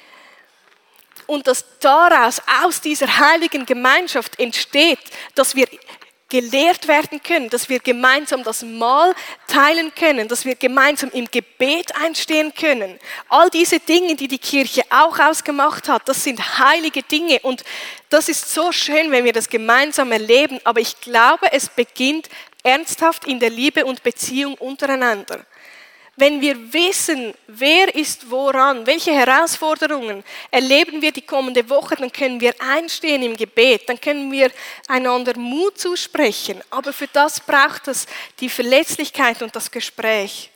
Und 1.28 1.48
dass 1.48 1.66
daraus, 1.80 2.42
aus 2.64 2.82
dieser 2.82 3.18
heiligen 3.18 3.66
Gemeinschaft 3.66 4.40
entsteht, 4.40 5.00
dass 5.34 5.56
wir 5.56 5.68
gelehrt 6.30 6.88
werden 6.88 7.22
können, 7.22 7.50
dass 7.50 7.70
wir 7.70 7.80
gemeinsam 7.80 8.44
das 8.44 8.64
Mahl 8.64 9.14
teilen 9.48 9.94
können, 9.94 10.28
dass 10.28 10.44
wir 10.44 10.56
gemeinsam 10.56 11.12
im 11.12 11.30
Gebet 11.30 11.96
einstehen 11.96 12.54
können. 12.54 13.00
All 13.30 13.50
diese 13.50 13.80
Dinge, 13.80 14.16
die 14.16 14.28
die 14.28 14.40
Kirche 14.40 14.82
auch 14.90 15.18
ausgemacht 15.20 15.88
hat, 15.88 16.08
das 16.10 16.24
sind 16.24 16.60
heilige 16.60 17.04
Dinge 17.04 17.40
und 17.42 17.64
das 18.10 18.28
ist 18.28 18.54
so 18.54 18.72
schön, 18.72 19.12
wenn 19.12 19.24
wir 19.24 19.34
das 19.34 19.50
gemeinsam 19.50 20.12
erleben. 20.12 20.60
Aber 20.64 20.80
ich 20.80 21.00
glaube, 21.00 21.52
es 21.52 21.70
beginnt 21.70 22.28
ernsthaft 22.66 23.26
in 23.28 23.40
der 23.40 23.52
Liebe 23.52 23.86
und 23.86 24.02
Beziehung 24.02 24.56
untereinander. 24.56 25.46
Wenn 26.18 26.40
wir 26.40 26.74
wissen, 26.74 27.34
wer 27.48 27.94
ist 27.94 28.32
woran, 28.32 28.88
welche 28.88 29.12
Herausforderungen 29.12 30.24
erleben 30.50 31.02
wir 31.02 31.12
die 31.12 31.22
kommende 31.22 31.70
Woche, 31.70 31.98
dann 31.98 32.12
können 32.12 32.40
wir 32.40 32.56
einstehen 32.60 33.22
im 33.22 33.36
Gebet, 33.36 33.90
dann 33.90 34.00
können 34.00 34.32
wir 34.32 34.50
einander 34.88 35.38
Mut 35.38 35.78
zusprechen. 35.78 36.62
Aber 36.70 36.94
für 36.94 37.08
das 37.08 37.42
braucht 37.42 37.90
es 37.90 38.08
die 38.40 38.50
Verletzlichkeit 38.50 39.42
und 39.42 39.54
das 39.56 39.70
Gespräch. 39.70 40.50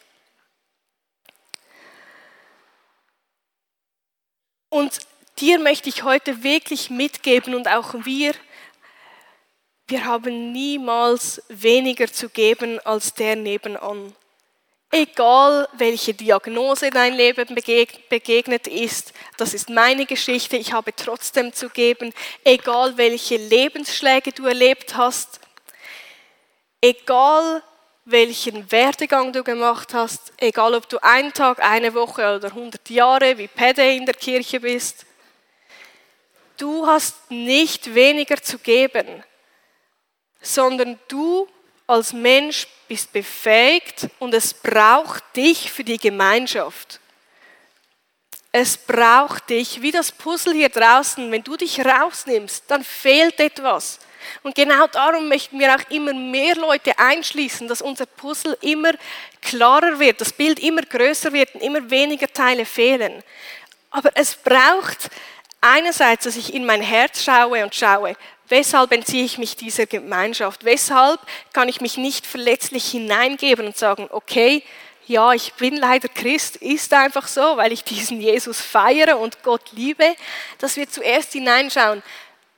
Und 4.69 4.99
dir 5.39 5.59
möchte 5.59 5.89
ich 5.89 6.03
heute 6.03 6.41
wirklich 6.41 6.89
mitgeben 6.89 7.53
und 7.53 7.67
auch 7.67 7.93
wir, 8.05 8.33
wir 9.89 10.05
haben 10.05 10.51
niemals 10.51 11.41
weniger 11.49 12.11
zu 12.11 12.29
geben 12.29 12.79
als 12.85 13.13
der 13.13 13.35
nebenan. 13.35 14.13
Egal 14.91 15.67
welche 15.73 16.15
Diagnose 16.15 16.89
dein 16.89 17.13
Leben 17.13 17.53
begegnet 17.53 18.67
ist, 18.67 19.13
das 19.37 19.53
ist 19.53 19.69
meine 19.69 20.05
Geschichte, 20.07 20.57
ich 20.57 20.73
habe 20.73 20.95
trotzdem 20.95 21.53
zu 21.53 21.69
geben. 21.69 22.11
Egal 22.43 22.97
welche 22.97 23.37
Lebensschläge 23.37 24.31
du 24.31 24.47
erlebt 24.47 24.95
hast, 24.95 25.39
egal 26.81 27.61
welchen 28.05 28.71
Werdegang 28.71 29.31
du 29.31 29.43
gemacht 29.43 29.93
hast, 29.93 30.33
egal 30.37 30.73
ob 30.73 30.89
du 30.89 30.97
einen 31.03 31.33
Tag, 31.33 31.59
eine 31.59 31.93
Woche 31.93 32.35
oder 32.35 32.47
100 32.47 32.89
Jahre 32.89 33.37
wie 33.37 33.47
Pede 33.47 33.91
in 33.91 34.07
der 34.07 34.15
Kirche 34.15 34.59
bist, 34.59 35.05
du 36.57 36.87
hast 36.87 37.29
nicht 37.29 37.93
weniger 37.93 38.41
zu 38.41 38.57
geben, 38.57 39.23
sondern 40.41 40.99
du 41.07 41.47
als 41.87 42.13
Mensch 42.13 42.67
bist 42.87 43.11
befähigt 43.11 44.07
und 44.19 44.33
es 44.33 44.53
braucht 44.53 45.23
dich 45.35 45.71
für 45.71 45.83
die 45.83 45.97
Gemeinschaft. 45.97 46.99
Es 48.51 48.77
braucht 48.77 49.49
dich, 49.49 49.81
wie 49.81 49.91
das 49.91 50.11
Puzzle 50.11 50.53
hier 50.53 50.69
draußen. 50.69 51.31
Wenn 51.31 51.43
du 51.43 51.55
dich 51.55 51.79
rausnimmst, 51.85 52.63
dann 52.67 52.83
fehlt 52.83 53.39
etwas. 53.39 53.99
Und 54.43 54.55
genau 54.55 54.87
darum 54.87 55.27
möchten 55.27 55.59
wir 55.59 55.73
auch 55.75 55.89
immer 55.91 56.13
mehr 56.13 56.55
Leute 56.55 56.97
einschließen, 56.97 57.67
dass 57.67 57.81
unser 57.81 58.05
Puzzle 58.05 58.57
immer 58.61 58.91
klarer 59.41 59.99
wird, 59.99 60.19
das 60.19 60.33
Bild 60.33 60.59
immer 60.59 60.81
größer 60.81 61.31
wird 61.31 61.53
und 61.55 61.61
immer 61.61 61.89
weniger 61.89 62.27
Teile 62.27 62.65
fehlen. 62.65 63.23
Aber 63.91 64.11
es 64.15 64.35
braucht 64.35 65.09
einerseits, 65.61 66.25
dass 66.25 66.35
ich 66.35 66.53
in 66.53 66.65
mein 66.65 66.81
Herz 66.81 67.23
schaue 67.23 67.63
und 67.63 67.73
schaue, 67.73 68.15
Weshalb 68.49 68.91
entziehe 68.91 69.23
ich 69.23 69.37
mich 69.37 69.55
dieser 69.55 69.85
Gemeinschaft? 69.85 70.65
Weshalb 70.65 71.19
kann 71.53 71.69
ich 71.69 71.81
mich 71.81 71.97
nicht 71.97 72.25
verletzlich 72.25 72.89
hineingeben 72.89 73.67
und 73.67 73.77
sagen, 73.77 74.07
okay, 74.11 74.63
ja, 75.05 75.33
ich 75.33 75.53
bin 75.53 75.75
leider 75.75 76.07
Christ, 76.07 76.57
ist 76.57 76.93
einfach 76.93 77.27
so, 77.27 77.57
weil 77.57 77.71
ich 77.71 77.83
diesen 77.83 78.21
Jesus 78.21 78.61
feiere 78.61 79.17
und 79.17 79.41
Gott 79.41 79.71
liebe, 79.71 80.15
dass 80.59 80.75
wir 80.75 80.87
zuerst 80.87 81.33
hineinschauen, 81.33 82.03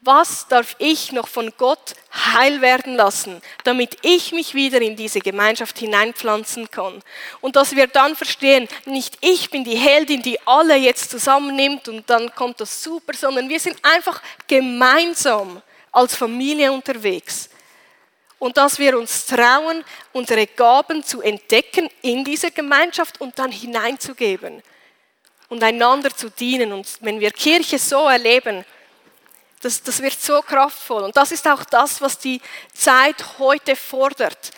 was 0.02 0.48
darf 0.48 0.76
ich 0.80 1.12
noch 1.12 1.28
von 1.28 1.54
Gott 1.58 1.94
heil 2.14 2.62
werden 2.62 2.96
lassen, 2.96 3.42
damit 3.64 3.98
ich 4.02 4.32
mich 4.32 4.56
wieder 4.56 4.82
in 4.82 4.96
diese 4.96 5.20
Gemeinschaft 5.20 5.78
hineinpflanzen 5.78 6.72
kann. 6.72 7.02
Und 7.40 7.56
dass 7.56 7.76
wir 7.76 7.88
dann 7.88 8.16
verstehen, 8.16 8.68
nicht 8.86 9.18
ich 9.22 9.52
bin 9.52 9.64
die 9.64 9.78
Heldin, 9.78 10.24
die 10.24 10.40
alle 10.46 10.76
jetzt 10.76 11.12
zusammennimmt 11.12 11.88
und 11.88 12.10
dann 12.10 12.34
kommt 12.34 12.60
das 12.60 12.82
super, 12.82 13.14
sondern 13.14 13.48
wir 13.48 13.60
sind 13.60 13.78
einfach 13.84 14.22
gemeinsam 14.48 15.62
als 15.92 16.16
Familie 16.16 16.72
unterwegs. 16.72 17.50
Und 18.40 18.58
dass 18.58 18.80
wir 18.80 18.98
uns 18.98 19.26
trauen, 19.26 19.84
unsere 20.14 20.48
Gaben 20.48 21.04
zu 21.04 21.22
entdecken 21.22 21.90
in 22.02 22.24
dieser 22.24 22.50
Gemeinschaft 22.50 23.22
und 23.22 23.38
dann 23.38 23.52
hineinzugeben 23.52 24.64
und 25.50 25.62
einander 25.62 26.16
zu 26.16 26.30
dienen. 26.30 26.74
Und 26.74 26.88
wenn 27.02 27.20
wir 27.20 27.30
Kirche 27.32 27.78
so 27.78 28.08
erleben, 28.08 28.66
das, 29.62 29.84
das 29.84 30.02
wird 30.02 30.20
so 30.20 30.42
kraftvoll. 30.42 31.04
Und 31.04 31.16
das 31.16 31.32
ist 31.32 31.48
auch 31.48 31.64
das, 31.66 32.02
was 32.02 32.18
die 32.18 32.42
Zeit 32.74 33.24
heute 33.38 33.76
fordert. 33.76 34.52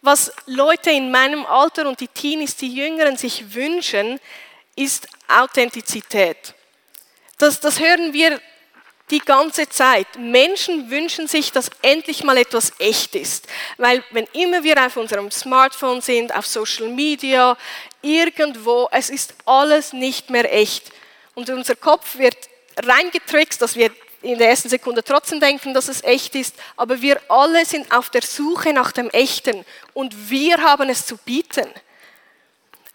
Was 0.00 0.32
Leute 0.46 0.90
in 0.90 1.12
meinem 1.12 1.46
Alter 1.46 1.86
und 1.86 2.00
die 2.00 2.08
Teenies, 2.08 2.56
die 2.56 2.74
Jüngeren 2.74 3.16
sich 3.16 3.54
wünschen, 3.54 4.18
ist 4.74 5.06
Authentizität. 5.28 6.54
Das, 7.38 7.60
das 7.60 7.78
hören 7.78 8.12
wir 8.12 8.40
die 9.12 9.20
ganze 9.20 9.68
Zeit. 9.68 10.06
Menschen 10.18 10.90
wünschen 10.90 11.28
sich, 11.28 11.52
dass 11.52 11.70
endlich 11.82 12.24
mal 12.24 12.38
etwas 12.38 12.72
echt 12.78 13.14
ist. 13.14 13.46
Weil 13.76 14.02
wenn 14.10 14.26
immer 14.32 14.64
wir 14.64 14.84
auf 14.84 14.96
unserem 14.96 15.30
Smartphone 15.30 16.00
sind, 16.00 16.34
auf 16.34 16.46
Social 16.46 16.88
Media, 16.88 17.56
irgendwo, 18.00 18.88
es 18.90 19.10
ist 19.10 19.34
alles 19.44 19.92
nicht 19.92 20.30
mehr 20.30 20.52
echt. 20.52 20.90
Und 21.34 21.50
unser 21.50 21.76
Kopf 21.76 22.16
wird 22.16 22.36
reingetrickst, 22.82 23.60
dass 23.60 23.76
wir 23.76 23.90
in 24.22 24.38
der 24.38 24.48
ersten 24.48 24.70
Sekunde 24.70 25.04
trotzdem 25.04 25.40
denken, 25.40 25.74
dass 25.74 25.88
es 25.88 26.02
echt 26.02 26.34
ist, 26.34 26.54
aber 26.76 27.02
wir 27.02 27.20
alle 27.28 27.66
sind 27.66 27.92
auf 27.92 28.08
der 28.08 28.22
Suche 28.22 28.72
nach 28.72 28.92
dem 28.92 29.10
Echten 29.10 29.64
und 29.94 30.30
wir 30.30 30.58
haben 30.62 30.88
es 30.88 31.04
zu 31.04 31.16
bieten. 31.18 31.68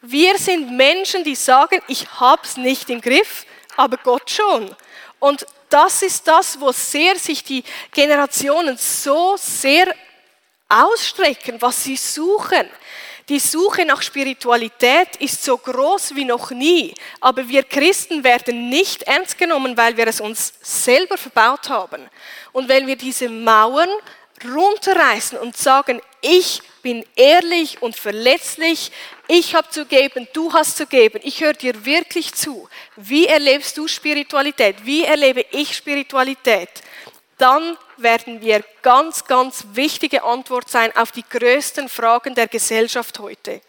Wir 0.02 0.38
sind 0.38 0.72
Menschen, 0.76 1.24
die 1.24 1.36
sagen, 1.36 1.82
ich 1.88 2.10
habe 2.20 2.42
es 2.44 2.56
nicht 2.56 2.90
im 2.90 3.02
Griff, 3.02 3.46
aber 3.76 3.98
Gott 3.98 4.30
schon. 4.32 4.74
Und 5.20 5.46
das 5.70 6.02
ist 6.02 6.28
das, 6.28 6.60
wo 6.60 6.72
sehr 6.72 7.18
sich 7.18 7.44
die 7.44 7.64
Generationen 7.92 8.78
so 8.78 9.36
sehr 9.38 9.94
ausstrecken, 10.70 11.62
was 11.62 11.84
sie 11.84 11.96
suchen. 11.96 12.70
Die 13.30 13.40
Suche 13.40 13.84
nach 13.84 14.02
Spiritualität 14.02 15.18
ist 15.20 15.44
so 15.44 15.58
groß 15.58 16.16
wie 16.16 16.24
noch 16.24 16.52
nie, 16.52 16.94
aber 17.20 17.48
wir 17.50 17.64
Christen 17.64 18.24
werden 18.24 18.70
nicht 18.70 19.04
ernst 19.04 19.38
genommen, 19.38 19.76
weil 19.76 19.98
wir 19.98 20.08
es 20.08 20.22
uns 20.22 20.54
selber 20.62 21.18
verbaut 21.18 21.68
haben. 21.68 22.10
Und 22.54 22.70
wenn 22.70 22.88
wir 22.88 22.96
diese 22.96 23.28
Mauern 23.28 23.90
runterreißen 24.46 25.38
und 25.40 25.58
sagen, 25.58 26.02
ich 26.22 26.62
bin 26.82 27.06
ehrlich 27.18 27.82
und 27.82 27.98
verletzlich, 27.98 28.92
ich 29.28 29.56
habe 29.56 29.70
zu 29.70 29.86
geben, 29.86 30.28
du 30.34 30.54
hast 30.54 30.78
zu 30.78 30.86
geben, 30.88 31.20
ich 31.24 31.42
höre 31.42 31.54
dir 31.54 31.86
wirklich 31.86 32.34
zu. 32.34 32.68
Wie 32.96 33.28
erlebst 33.28 33.78
du 33.78 33.88
Spiritualität? 33.88 34.78
Wie 34.84 35.04
erlebe 35.04 35.46
ich 35.52 35.76
Spiritualität? 35.76 36.70
Dann 37.38 37.78
werden 37.98 38.42
wir 38.42 38.64
ganz, 38.82 39.26
ganz 39.26 39.66
wichtige 39.74 40.24
Antwort 40.24 40.70
sein 40.70 40.96
auf 40.96 41.12
die 41.12 41.24
größten 41.28 41.90
Fragen 41.90 42.36
der 42.36 42.48
Gesellschaft 42.48 43.20
heute. 43.20 43.62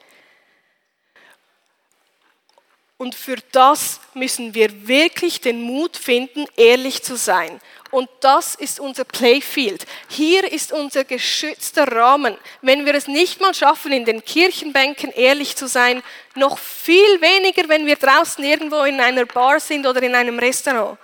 Und 3.01 3.15
für 3.15 3.37
das 3.53 4.01
müssen 4.15 4.55
wir 4.55 4.89
wirklich 4.89 5.41
den 5.41 5.63
Mut 5.63 5.97
finden, 5.97 6.47
ehrlich 6.57 7.05
zu 7.05 7.17
sein. 7.17 7.61
Und 7.93 8.11
das 8.21 8.57
ist 8.57 8.81
unser 8.81 9.05
Playfield. 9.05 9.87
Hier 10.09 10.51
ist 10.53 10.73
unser 10.73 11.05
geschützter 11.05 11.87
Rahmen. 11.91 12.37
Wenn 12.61 12.85
wir 12.85 12.95
es 12.95 13.07
nicht 13.07 13.41
mal 13.41 13.55
schaffen, 13.55 13.93
in 13.93 14.05
den 14.05 14.25
Kirchenbänken 14.25 15.13
ehrlich 15.13 15.55
zu 15.55 15.69
sein, 15.69 16.03
noch 16.35 16.59
viel 16.59 17.21
weniger, 17.21 17.69
wenn 17.69 17.87
wir 17.87 17.95
draußen 17.95 18.43
irgendwo 18.43 18.83
in 18.83 19.01
einer 19.01 19.27
Bar 19.27 19.61
sind 19.61 19.87
oder 19.87 20.03
in 20.03 20.17
einem 20.17 20.41
Restaurant. 20.41 20.99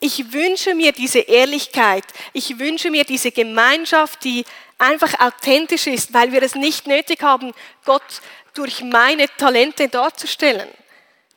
Ich 0.00 0.32
wünsche 0.32 0.74
mir 0.74 0.92
diese 0.92 1.18
Ehrlichkeit. 1.18 2.04
Ich 2.32 2.58
wünsche 2.58 2.90
mir 2.90 3.04
diese 3.04 3.30
Gemeinschaft, 3.30 4.24
die 4.24 4.46
einfach 4.78 5.20
authentisch 5.20 5.86
ist, 5.86 6.14
weil 6.14 6.32
wir 6.32 6.42
es 6.42 6.54
nicht 6.54 6.86
nötig 6.86 7.22
haben, 7.22 7.52
Gott 7.84 8.22
durch 8.54 8.80
meine 8.80 9.26
Talente 9.36 9.88
darzustellen. 9.88 10.68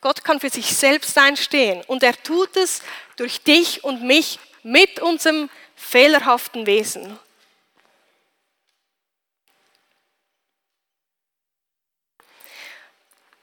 Gott 0.03 0.25
kann 0.25 0.41
für 0.41 0.49
sich 0.49 0.75
selbst 0.75 1.17
einstehen 1.17 1.81
und 1.87 2.03
er 2.03 2.21
tut 2.21 2.57
es 2.57 2.81
durch 3.15 3.41
dich 3.41 3.85
und 3.85 4.03
mich 4.03 4.37
mit 4.61 4.99
unserem 4.99 5.49
fehlerhaften 5.77 6.65
Wesen. 6.65 7.17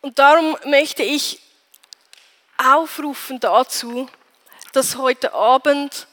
Und 0.03 0.19
darum 0.19 0.55
möchte 0.67 1.03
ich 1.03 1.41
aufrufen 2.59 3.41
dazu, 3.41 4.07
dass 4.75 4.97
heute 4.97 5.33
Abend, 5.33 6.09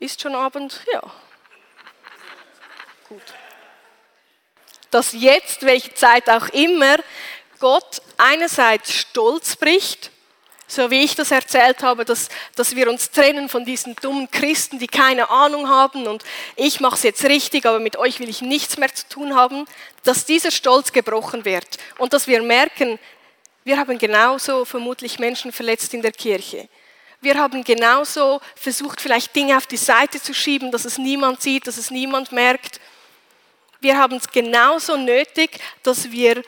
ist 0.00 0.20
schon 0.20 0.34
Abend? 0.34 0.84
Ja. 0.92 1.00
Gut. 3.08 3.22
Dass 4.90 5.12
jetzt, 5.12 5.62
welche 5.62 5.94
Zeit 5.94 6.28
auch 6.28 6.48
immer, 6.48 6.96
Gott 7.64 8.02
einerseits 8.18 8.92
Stolz 8.92 9.56
bricht, 9.56 10.10
so 10.66 10.90
wie 10.90 11.02
ich 11.02 11.14
das 11.14 11.30
erzählt 11.30 11.82
habe, 11.82 12.04
dass, 12.04 12.28
dass 12.56 12.76
wir 12.76 12.90
uns 12.90 13.10
trennen 13.10 13.48
von 13.48 13.64
diesen 13.64 13.96
dummen 13.96 14.30
Christen, 14.30 14.78
die 14.78 14.86
keine 14.86 15.30
Ahnung 15.30 15.66
haben 15.70 16.06
und 16.06 16.22
ich 16.56 16.80
mache 16.80 16.96
es 16.96 17.04
jetzt 17.04 17.24
richtig, 17.24 17.64
aber 17.64 17.80
mit 17.80 17.96
euch 17.96 18.20
will 18.20 18.28
ich 18.28 18.42
nichts 18.42 18.76
mehr 18.76 18.94
zu 18.94 19.08
tun 19.08 19.34
haben, 19.34 19.64
dass 20.02 20.26
dieser 20.26 20.50
Stolz 20.50 20.92
gebrochen 20.92 21.46
wird 21.46 21.78
und 21.96 22.12
dass 22.12 22.26
wir 22.26 22.42
merken, 22.42 22.98
wir 23.64 23.78
haben 23.78 23.96
genauso 23.96 24.66
vermutlich 24.66 25.18
Menschen 25.18 25.50
verletzt 25.50 25.94
in 25.94 26.02
der 26.02 26.12
Kirche. 26.12 26.68
Wir 27.22 27.38
haben 27.38 27.64
genauso 27.64 28.42
versucht, 28.56 29.00
vielleicht 29.00 29.34
Dinge 29.34 29.56
auf 29.56 29.66
die 29.66 29.78
Seite 29.78 30.20
zu 30.20 30.34
schieben, 30.34 30.70
dass 30.70 30.84
es 30.84 30.98
niemand 30.98 31.40
sieht, 31.40 31.66
dass 31.66 31.78
es 31.78 31.90
niemand 31.90 32.30
merkt. 32.30 32.78
Wir 33.80 33.96
haben 33.96 34.18
es 34.18 34.28
genauso 34.30 34.98
nötig, 34.98 35.58
dass 35.82 36.10
wir 36.10 36.42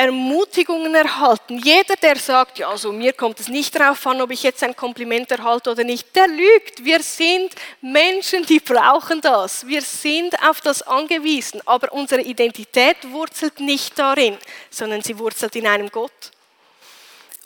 Ermutigungen 0.00 0.94
erhalten. 0.94 1.58
Jeder, 1.58 1.94
der 1.94 2.16
sagt, 2.16 2.58
ja, 2.58 2.70
also 2.70 2.90
mir 2.90 3.12
kommt 3.12 3.38
es 3.38 3.48
nicht 3.48 3.78
darauf 3.78 4.06
an, 4.06 4.22
ob 4.22 4.30
ich 4.30 4.42
jetzt 4.42 4.62
ein 4.62 4.74
Kompliment 4.74 5.30
erhalte 5.30 5.72
oder 5.72 5.84
nicht, 5.84 6.16
der 6.16 6.26
lügt. 6.26 6.82
Wir 6.82 7.02
sind 7.02 7.54
Menschen, 7.82 8.46
die 8.46 8.60
brauchen 8.60 9.20
das. 9.20 9.66
Wir 9.66 9.82
sind 9.82 10.42
auf 10.42 10.62
das 10.62 10.80
angewiesen. 10.80 11.60
Aber 11.66 11.92
unsere 11.92 12.22
Identität 12.22 12.96
wurzelt 13.10 13.60
nicht 13.60 13.98
darin, 13.98 14.38
sondern 14.70 15.02
sie 15.02 15.18
wurzelt 15.18 15.54
in 15.54 15.66
einem 15.66 15.90
Gott. 15.90 16.30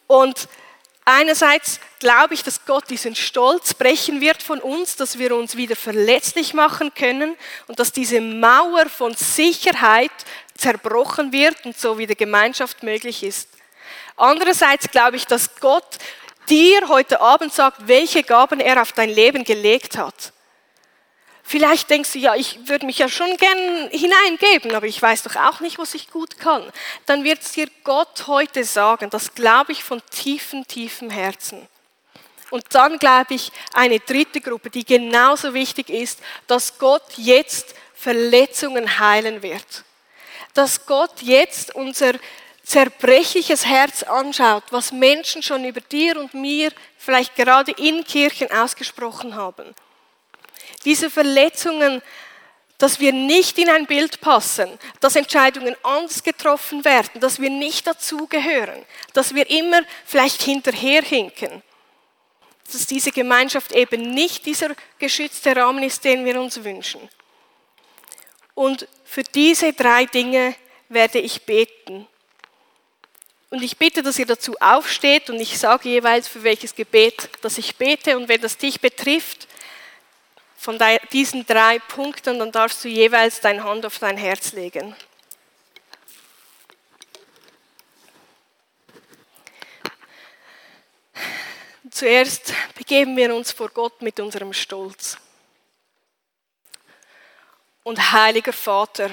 Und 0.07 0.47
Einerseits 1.07 1.81
glaube 1.99 2.33
ich, 2.33 2.43
dass 2.45 2.65
Gott 2.65 2.89
diesen 2.89 3.15
Stolz 3.15 3.75
brechen 3.75 4.23
wird 4.23 4.43
von 4.43 4.59
uns, 4.59 4.97
dass 4.97 5.19
wir 5.19 5.37
uns 5.37 5.55
wieder 5.55 5.77
verletzlich 5.77 6.55
machen 6.55 6.95
können 6.95 7.37
und 7.67 7.79
dass 7.79 7.93
diese 7.93 8.23
Mauer 8.23 8.87
von 8.89 9.15
Sicherheit 9.15 10.11
zerbrochen 10.57 11.33
wird 11.33 11.65
und 11.65 11.79
so 11.79 11.99
wieder 11.99 12.15
Gemeinschaft 12.15 12.83
möglich 12.83 13.23
ist. 13.23 13.49
Andererseits 14.17 14.91
glaube 14.91 15.17
ich, 15.17 15.27
dass 15.27 15.57
Gott 15.61 15.99
dir 16.49 16.89
heute 16.89 17.21
Abend 17.21 17.53
sagt, 17.53 17.89
welche 17.89 18.23
Gaben 18.23 18.61
er 18.61 18.81
auf 18.81 18.93
dein 18.93 19.11
Leben 19.11 19.45
gelegt 19.45 19.97
hat. 19.97 20.33
Vielleicht 21.47 21.91
denkst 21.91 22.13
du, 22.13 22.19
ja, 22.19 22.35
ich 22.35 22.69
würde 22.69 22.87
mich 22.87 22.99
ja 22.99 23.09
schon 23.09 23.37
gern 23.37 23.91
hineingeben, 23.91 24.75
aber 24.75 24.87
ich 24.87 25.01
weiß 25.01 25.25
doch 25.25 25.37
auch 25.37 25.61
nicht, 25.61 25.79
was 25.79 25.95
ich 25.95 26.11
gut 26.11 26.39
kann. 26.39 26.65
Dann 27.05 27.23
wird 27.23 27.43
es 27.43 27.53
dir 27.53 27.69
Gott 27.83 28.27
heute 28.27 28.65
sagen, 28.65 29.11
das 29.11 29.35
glaube 29.35 29.73
ich 29.73 29.85
von 29.85 30.01
tiefem, 30.11 30.67
tiefem 30.67 31.11
Herzen. 31.11 31.69
Und 32.51 32.65
dann 32.71 32.99
glaube 32.99 33.35
ich 33.35 33.53
eine 33.75 34.01
dritte 34.01 34.41
Gruppe, 34.41 34.71
die 34.71 34.87
genauso 34.87 35.53
wichtig 35.53 35.91
ist, 35.91 36.21
dass 36.47 36.79
Gott 36.79 37.03
jetzt 37.17 37.75
Verletzungen 37.95 38.99
heilen 38.99 39.43
wird. 39.43 39.85
Dass 40.55 40.87
Gott 40.87 41.21
jetzt 41.21 41.75
unser 41.75 42.15
zerbrechliches 42.63 43.67
Herz 43.67 44.03
anschaut, 44.03 44.65
was 44.71 44.91
Menschen 44.91 45.43
schon 45.43 45.65
über 45.65 45.81
dir 45.81 46.19
und 46.19 46.33
mir 46.33 46.73
vielleicht 46.97 47.37
gerade 47.37 47.73
in 47.73 48.05
Kirchen 48.05 48.51
ausgesprochen 48.51 49.35
haben 49.35 49.75
diese 50.85 51.11
Verletzungen, 51.11 52.03
dass 52.79 53.01
wir 53.01 53.13
nicht 53.13 53.59
in 53.59 53.71
ein 53.71 53.87
Bild 53.87 54.21
passen, 54.21 54.79
dass 55.01 55.17
Entscheidungen 55.17 55.77
anders 55.83 56.23
getroffen 56.23 56.85
werden, 56.85 57.21
dass 57.21 57.41
wir 57.41 57.51
nicht 57.51 57.87
dazugehören, 57.87 58.85
dass 59.13 59.35
wir 59.35 59.49
immer 59.49 59.83
vielleicht 60.05 60.43
hinterherhinken, 60.43 61.63
dass 62.71 62.87
diese 62.87 63.13
Gemeinschaft 63.13 63.73
eben 63.73 64.15
nicht 64.15 64.45
dieser 64.45 64.71
geschützte 64.99 65.55
Rahmen 65.55 65.85
ist, 65.85 66.05
den 66.05 66.25
wir 66.25 66.41
uns 66.41 66.63
wünschen. 66.65 67.09
Und 68.55 68.89
für 69.15 69.23
diese 69.23 69.73
drei 69.73 70.07
Dinge 70.07 70.57
werde 70.89 71.21
ich 71.21 71.43
beten. 71.43 72.09
Und 73.49 73.63
ich 73.63 73.77
bitte, 73.77 74.03
dass 74.03 74.19
ihr 74.19 74.27
dazu 74.27 74.57
aufsteht 74.59 75.31
und 75.31 75.39
ich 75.39 75.57
sage 75.57 75.89
jeweils, 75.89 76.27
für 76.27 76.43
welches 76.43 76.75
Gebet, 76.75 77.31
dass 77.41 77.57
ich 77.57 77.77
bete. 77.77 78.17
Und 78.17 78.29
wenn 78.29 78.41
das 78.41 78.59
dich 78.59 78.81
betrifft, 78.81 79.47
von 80.57 80.81
diesen 81.13 81.47
drei 81.47 81.79
Punkten, 81.79 82.41
dann 82.41 82.51
darfst 82.51 82.83
du 82.83 82.89
jeweils 82.89 83.41
deine 83.41 83.63
Hand 83.63 83.87
auf 83.87 84.01
dein 84.01 84.17
Herz 84.17 84.53
legen. 84.53 84.97
Zuerst 91.89 92.53
begeben 92.75 93.17
wir 93.17 93.33
uns 93.33 93.53
vor 93.53 93.69
Gott 93.69 94.03
mit 94.03 94.19
unserem 94.19 94.53
Stolz. 94.53 95.19
Und 97.85 98.13
heiliger 98.13 98.53
Vater, 98.53 99.11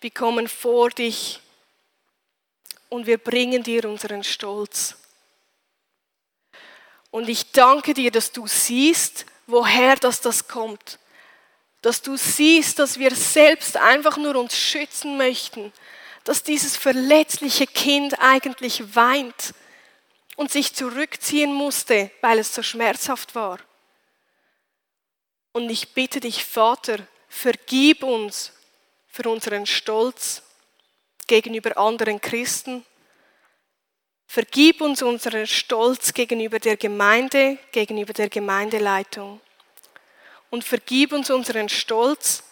wir 0.00 0.10
kommen 0.10 0.48
vor 0.48 0.90
dich 0.90 1.40
und 2.88 3.06
wir 3.06 3.18
bringen 3.18 3.62
dir 3.62 3.84
unseren 3.84 4.24
Stolz. 4.24 4.96
Und 7.10 7.28
ich 7.28 7.52
danke 7.52 7.94
dir, 7.94 8.10
dass 8.10 8.32
du 8.32 8.46
siehst, 8.46 9.26
woher 9.46 9.96
das, 9.96 10.20
das 10.20 10.48
kommt. 10.48 10.98
Dass 11.82 12.02
du 12.02 12.16
siehst, 12.16 12.78
dass 12.78 12.98
wir 12.98 13.14
selbst 13.14 13.76
einfach 13.76 14.16
nur 14.16 14.36
uns 14.36 14.56
schützen 14.56 15.16
möchten. 15.16 15.72
Dass 16.24 16.42
dieses 16.42 16.76
verletzliche 16.76 17.66
Kind 17.66 18.18
eigentlich 18.20 18.94
weint 18.94 19.54
und 20.36 20.50
sich 20.50 20.74
zurückziehen 20.74 21.52
musste, 21.52 22.10
weil 22.20 22.38
es 22.38 22.54
so 22.54 22.62
schmerzhaft 22.62 23.34
war. 23.34 23.58
Und 25.52 25.68
ich 25.68 25.92
bitte 25.92 26.20
dich, 26.20 26.44
Vater, 26.44 26.98
vergib 27.30 28.02
uns 28.02 28.52
für 29.06 29.30
unseren 29.30 29.64
Stolz 29.64 30.42
gegenüber 31.26 31.78
anderen 31.78 32.20
Christen. 32.20 32.84
Vergib 34.26 34.80
uns 34.80 35.00
unseren 35.00 35.46
Stolz 35.46 36.12
gegenüber 36.12 36.58
der 36.58 36.76
Gemeinde, 36.76 37.58
gegenüber 37.72 38.12
der 38.12 38.28
Gemeindeleitung. 38.28 39.40
Und 40.50 40.64
vergib 40.64 41.12
uns 41.12 41.30
unseren 41.30 41.68
Stolz, 41.68 42.42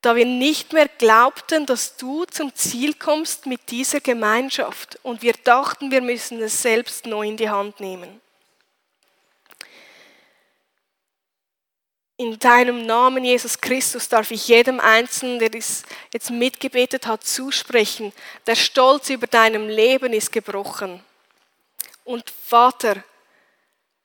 da 0.00 0.16
wir 0.16 0.26
nicht 0.26 0.72
mehr 0.72 0.88
glaubten, 0.88 1.66
dass 1.66 1.96
du 1.96 2.24
zum 2.24 2.54
Ziel 2.54 2.94
kommst 2.94 3.46
mit 3.46 3.70
dieser 3.70 4.00
Gemeinschaft. 4.00 4.98
Und 5.02 5.22
wir 5.22 5.34
dachten, 5.44 5.90
wir 5.90 6.02
müssen 6.02 6.42
es 6.42 6.60
selbst 6.60 7.06
neu 7.06 7.28
in 7.28 7.36
die 7.36 7.48
Hand 7.48 7.80
nehmen. 7.80 8.20
In 12.16 12.38
deinem 12.38 12.86
Namen, 12.86 13.24
Jesus 13.24 13.60
Christus, 13.60 14.08
darf 14.08 14.30
ich 14.30 14.46
jedem 14.46 14.78
Einzelnen, 14.78 15.40
der 15.40 15.52
es 15.54 15.82
jetzt 16.12 16.30
mitgebetet 16.30 17.06
hat, 17.06 17.24
zusprechen. 17.24 18.12
Der 18.46 18.54
Stolz 18.54 19.10
über 19.10 19.26
deinem 19.26 19.68
Leben 19.68 20.12
ist 20.12 20.30
gebrochen. 20.30 21.02
Und 22.04 22.30
Vater, 22.30 23.02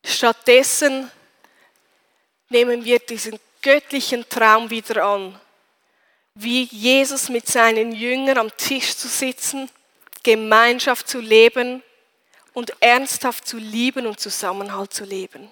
stattdessen 0.03 1.11
nehmen 2.49 2.83
wir 2.83 2.97
diesen 2.97 3.39
göttlichen 3.61 4.27
Traum 4.27 4.71
wieder 4.71 5.03
an, 5.03 5.39
wie 6.33 6.63
Jesus 6.63 7.29
mit 7.29 7.45
seinen 7.47 7.91
Jüngern 7.91 8.39
am 8.39 8.57
Tisch 8.57 8.95
zu 8.95 9.07
sitzen, 9.07 9.69
Gemeinschaft 10.23 11.07
zu 11.07 11.19
leben 11.19 11.83
und 12.53 12.73
ernsthaft 12.79 13.47
zu 13.47 13.57
lieben 13.57 14.07
und 14.07 14.19
Zusammenhalt 14.19 14.93
zu 14.93 15.03
leben. 15.03 15.51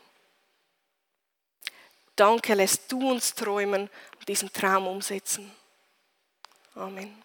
Danke, 2.18 2.55
lässt 2.55 2.91
du 2.91 3.11
uns 3.11 3.34
träumen 3.34 3.89
und 4.20 4.28
diesen 4.28 4.51
Traum 4.51 4.88
umsetzen. 4.88 5.49
Amen. 6.76 7.24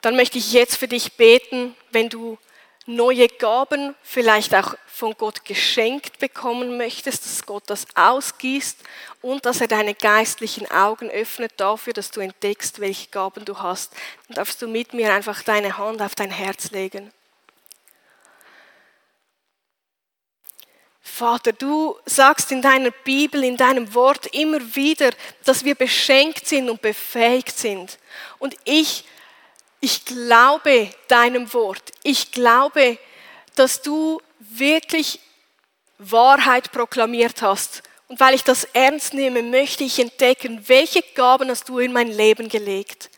Dann 0.00 0.16
möchte 0.16 0.38
ich 0.38 0.52
jetzt 0.52 0.76
für 0.76 0.88
dich 0.88 1.16
beten, 1.16 1.76
wenn 1.90 2.08
du 2.08 2.38
neue 2.86 3.28
Gaben 3.28 3.94
vielleicht 4.02 4.54
auch 4.54 4.74
von 4.86 5.14
Gott 5.16 5.44
geschenkt 5.44 6.18
bekommen 6.20 6.76
möchtest, 6.76 7.24
dass 7.24 7.46
Gott 7.46 7.64
das 7.66 7.86
ausgießt 7.96 8.78
und 9.22 9.44
dass 9.44 9.60
er 9.60 9.66
deine 9.66 9.94
geistlichen 9.94 10.70
Augen 10.70 11.10
öffnet 11.10 11.52
dafür, 11.56 11.94
dass 11.94 12.10
du 12.10 12.20
entdeckst, 12.20 12.78
welche 12.78 13.08
Gaben 13.08 13.44
du 13.44 13.58
hast. 13.58 13.92
Dann 14.28 14.36
darfst 14.36 14.62
du 14.62 14.68
mit 14.68 14.94
mir 14.94 15.12
einfach 15.12 15.42
deine 15.42 15.78
Hand 15.78 16.00
auf 16.00 16.14
dein 16.14 16.30
Herz 16.30 16.70
legen. 16.70 17.12
Vater, 21.06 21.52
du 21.52 21.96
sagst 22.06 22.50
in 22.50 22.62
deiner 22.62 22.90
Bibel, 22.90 23.44
in 23.44 23.58
deinem 23.58 23.94
Wort 23.94 24.26
immer 24.34 24.58
wieder, 24.74 25.10
dass 25.44 25.62
wir 25.62 25.74
beschenkt 25.74 26.48
sind 26.48 26.70
und 26.70 26.80
befähigt 26.80 27.56
sind. 27.56 27.98
Und 28.38 28.56
ich, 28.64 29.04
ich 29.80 30.06
glaube 30.06 30.90
deinem 31.06 31.52
Wort. 31.52 31.92
Ich 32.02 32.32
glaube, 32.32 32.98
dass 33.54 33.82
du 33.82 34.20
wirklich 34.38 35.20
Wahrheit 35.98 36.72
proklamiert 36.72 37.42
hast. 37.42 37.82
Und 38.08 38.18
weil 38.18 38.34
ich 38.34 38.42
das 38.42 38.64
ernst 38.72 39.12
nehme, 39.12 39.42
möchte 39.42 39.84
ich 39.84 39.98
entdecken, 39.98 40.64
welche 40.66 41.02
Gaben 41.14 41.50
hast 41.50 41.68
du 41.68 41.80
in 41.80 41.92
mein 41.92 42.08
Leben 42.08 42.48
gelegt. 42.48 43.10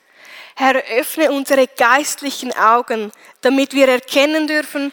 Herr, 0.56 0.74
öffne 0.98 1.30
unsere 1.30 1.68
geistlichen 1.68 2.52
Augen, 2.52 3.12
damit 3.42 3.74
wir 3.74 3.88
erkennen 3.88 4.48
dürfen, 4.48 4.92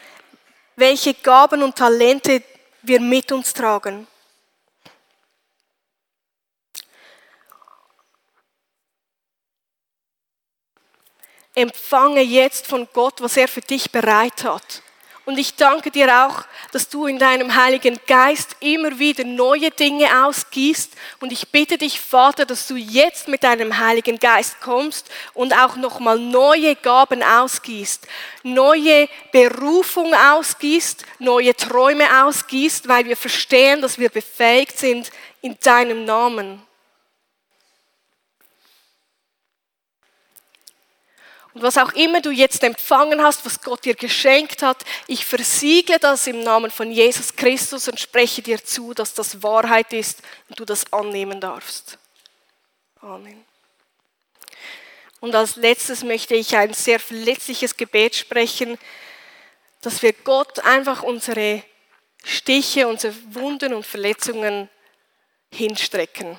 welche 0.75 1.15
Gaben 1.15 1.63
und 1.63 1.75
Talente 1.75 2.43
wir 2.83 2.99
mit 2.99 3.31
uns 3.31 3.53
tragen. 3.53 4.07
Empfange 11.55 12.21
jetzt 12.21 12.67
von 12.67 12.87
Gott, 12.93 13.21
was 13.21 13.37
er 13.37 13.47
für 13.47 13.61
dich 13.61 13.91
bereit 13.91 14.43
hat. 14.43 14.81
Und 15.25 15.39
ich 15.39 15.55
danke 15.55 15.89
dir 15.89 16.25
auch, 16.25 16.43
dass 16.73 16.89
du 16.89 17.05
in 17.05 17.17
deinem 17.17 17.55
Heiligen 17.55 17.97
Geist 18.07 18.57
immer 18.59 18.99
wieder 18.99 19.23
neue 19.23 19.71
Dinge 19.71 20.25
ausgießt. 20.25 20.91
Und 21.21 21.31
ich 21.31 21.47
bitte 21.47 21.77
dich, 21.77 22.01
Vater, 22.01 22.45
dass 22.45 22.67
du 22.67 22.75
jetzt 22.75 23.29
mit 23.29 23.43
deinem 23.43 23.77
Heiligen 23.77 24.19
Geist 24.19 24.59
kommst 24.59 25.09
und 25.33 25.53
auch 25.53 25.77
nochmal 25.77 26.19
neue 26.19 26.75
Gaben 26.75 27.23
ausgießt, 27.23 28.05
neue 28.43 29.07
Berufung 29.31 30.13
ausgießt, 30.13 31.05
neue 31.19 31.55
Träume 31.55 32.25
ausgießt, 32.25 32.89
weil 32.89 33.05
wir 33.05 33.15
verstehen, 33.15 33.81
dass 33.81 33.97
wir 33.97 34.09
befähigt 34.09 34.77
sind 34.77 35.09
in 35.41 35.57
deinem 35.61 36.03
Namen. 36.03 36.61
Und 41.53 41.61
was 41.61 41.77
auch 41.77 41.93
immer 41.93 42.19
du 42.19 42.31
jetzt 42.31 42.63
empfangen 42.63 43.21
hast, 43.21 43.45
was 43.45 43.61
Gott 43.61 43.85
dir 43.85 43.93
geschenkt 43.93 44.63
hat, 44.63 44.83
ich 45.05 45.25
versiegle 45.25 45.99
das 45.99 46.25
im 46.25 46.39
Namen 46.41 46.71
von 46.71 46.91
Jesus 46.91 47.35
Christus 47.35 47.87
und 47.87 47.99
spreche 47.99 48.41
dir 48.41 48.63
zu, 48.63 48.93
dass 48.93 49.13
das 49.13 49.43
Wahrheit 49.43 49.93
ist 49.93 50.21
und 50.49 50.59
du 50.59 50.65
das 50.65 50.91
annehmen 50.91 51.39
darfst. 51.39 51.99
Amen. 53.01 53.45
Und 55.19 55.35
als 55.35 55.55
letztes 55.55 56.03
möchte 56.03 56.35
ich 56.35 56.55
ein 56.57 56.73
sehr 56.73 56.99
verletzliches 56.99 57.77
Gebet 57.77 58.15
sprechen, 58.15 58.77
dass 59.81 60.01
wir 60.01 60.13
Gott 60.13 60.59
einfach 60.59 61.03
unsere 61.03 61.63
Stiche, 62.23 62.87
unsere 62.87 63.13
Wunden 63.33 63.73
und 63.73 63.85
Verletzungen 63.85 64.69
hinstrecken. 65.51 66.37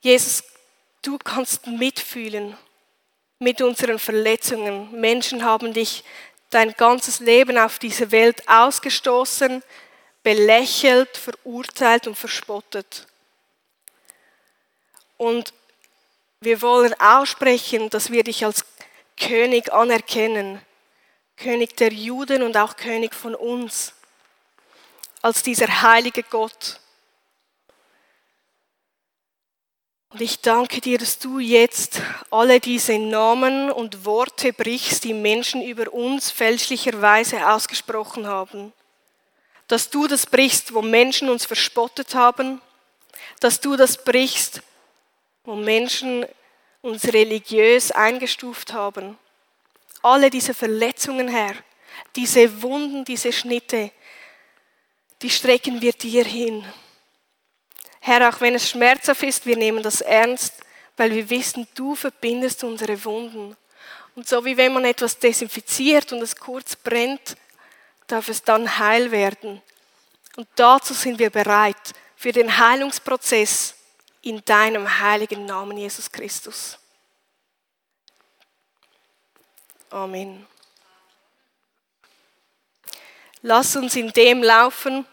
Jesus, 0.00 0.42
du 1.02 1.18
kannst 1.18 1.66
mitfühlen 1.66 2.56
mit 3.38 3.60
unseren 3.60 3.98
Verletzungen. 3.98 4.90
Menschen 4.98 5.44
haben 5.44 5.72
dich 5.72 6.04
dein 6.50 6.72
ganzes 6.72 7.20
Leben 7.20 7.58
auf 7.58 7.78
diese 7.78 8.10
Welt 8.10 8.48
ausgestoßen, 8.48 9.62
belächelt, 10.22 11.16
verurteilt 11.16 12.06
und 12.06 12.16
verspottet. 12.16 13.06
Und 15.16 15.52
wir 16.40 16.62
wollen 16.62 16.94
aussprechen, 16.98 17.90
dass 17.90 18.10
wir 18.10 18.24
dich 18.24 18.44
als 18.44 18.64
König 19.18 19.72
anerkennen, 19.72 20.60
König 21.36 21.76
der 21.76 21.92
Juden 21.92 22.42
und 22.42 22.56
auch 22.56 22.76
König 22.76 23.14
von 23.14 23.34
uns, 23.34 23.92
als 25.22 25.42
dieser 25.42 25.82
heilige 25.82 26.22
Gott. 26.22 26.80
Und 30.10 30.20
ich 30.20 30.40
danke 30.40 30.80
dir, 30.80 30.98
dass 30.98 31.20
du 31.20 31.38
jetzt 31.38 32.02
alle 32.32 32.58
diese 32.58 32.98
Namen 32.98 33.70
und 33.70 34.04
Worte 34.04 34.52
brichst, 34.52 35.04
die 35.04 35.14
Menschen 35.14 35.62
über 35.62 35.92
uns 35.92 36.32
fälschlicherweise 36.32 37.48
ausgesprochen 37.48 38.26
haben. 38.26 38.72
Dass 39.68 39.88
du 39.88 40.08
das 40.08 40.26
brichst, 40.26 40.74
wo 40.74 40.82
Menschen 40.82 41.30
uns 41.30 41.44
verspottet 41.44 42.16
haben. 42.16 42.60
Dass 43.38 43.60
du 43.60 43.76
das 43.76 44.02
brichst, 44.02 44.62
wo 45.44 45.54
Menschen 45.54 46.26
uns 46.82 47.04
religiös 47.04 47.92
eingestuft 47.92 48.72
haben. 48.72 49.16
Alle 50.02 50.28
diese 50.28 50.54
Verletzungen, 50.54 51.28
Herr, 51.28 51.54
diese 52.16 52.62
Wunden, 52.62 53.04
diese 53.04 53.32
Schnitte, 53.32 53.92
die 55.22 55.30
strecken 55.30 55.80
wir 55.80 55.92
dir 55.92 56.24
hin. 56.24 56.64
Herr, 58.10 58.28
auch 58.28 58.40
wenn 58.40 58.56
es 58.56 58.68
schmerzhaft 58.68 59.22
ist, 59.22 59.46
wir 59.46 59.56
nehmen 59.56 59.84
das 59.84 60.00
ernst, 60.00 60.54
weil 60.96 61.12
wir 61.12 61.30
wissen, 61.30 61.68
du 61.76 61.94
verbindest 61.94 62.64
unsere 62.64 63.04
Wunden. 63.04 63.56
Und 64.16 64.26
so 64.26 64.44
wie 64.44 64.56
wenn 64.56 64.72
man 64.72 64.84
etwas 64.84 65.16
desinfiziert 65.16 66.12
und 66.12 66.20
es 66.20 66.34
kurz 66.34 66.74
brennt, 66.74 67.36
darf 68.08 68.28
es 68.28 68.42
dann 68.42 68.80
heil 68.80 69.12
werden. 69.12 69.62
Und 70.36 70.48
dazu 70.56 70.92
sind 70.92 71.20
wir 71.20 71.30
bereit 71.30 71.94
für 72.16 72.32
den 72.32 72.58
Heilungsprozess 72.58 73.76
in 74.22 74.44
deinem 74.44 74.98
heiligen 74.98 75.46
Namen, 75.46 75.78
Jesus 75.78 76.10
Christus. 76.10 76.80
Amen. 79.88 80.48
Lass 83.42 83.76
uns 83.76 83.94
in 83.94 84.12
dem 84.12 84.42
laufen, 84.42 85.06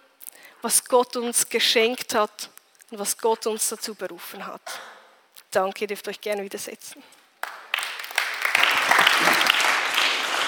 was 0.64 0.84
Gott 0.84 1.16
uns 1.16 1.48
geschenkt 1.48 2.16
hat 2.16 2.50
und 2.92 3.00
was 3.00 3.18
Gott 3.18 3.48
uns 3.48 3.70
dazu 3.70 3.96
berufen 3.96 4.46
hat. 4.46 4.80
Danke, 5.52 5.82
ihr 5.82 5.88
dürft 5.88 6.08
euch 6.08 6.22
gerne 6.22 6.44
widersetzen. 6.44 7.04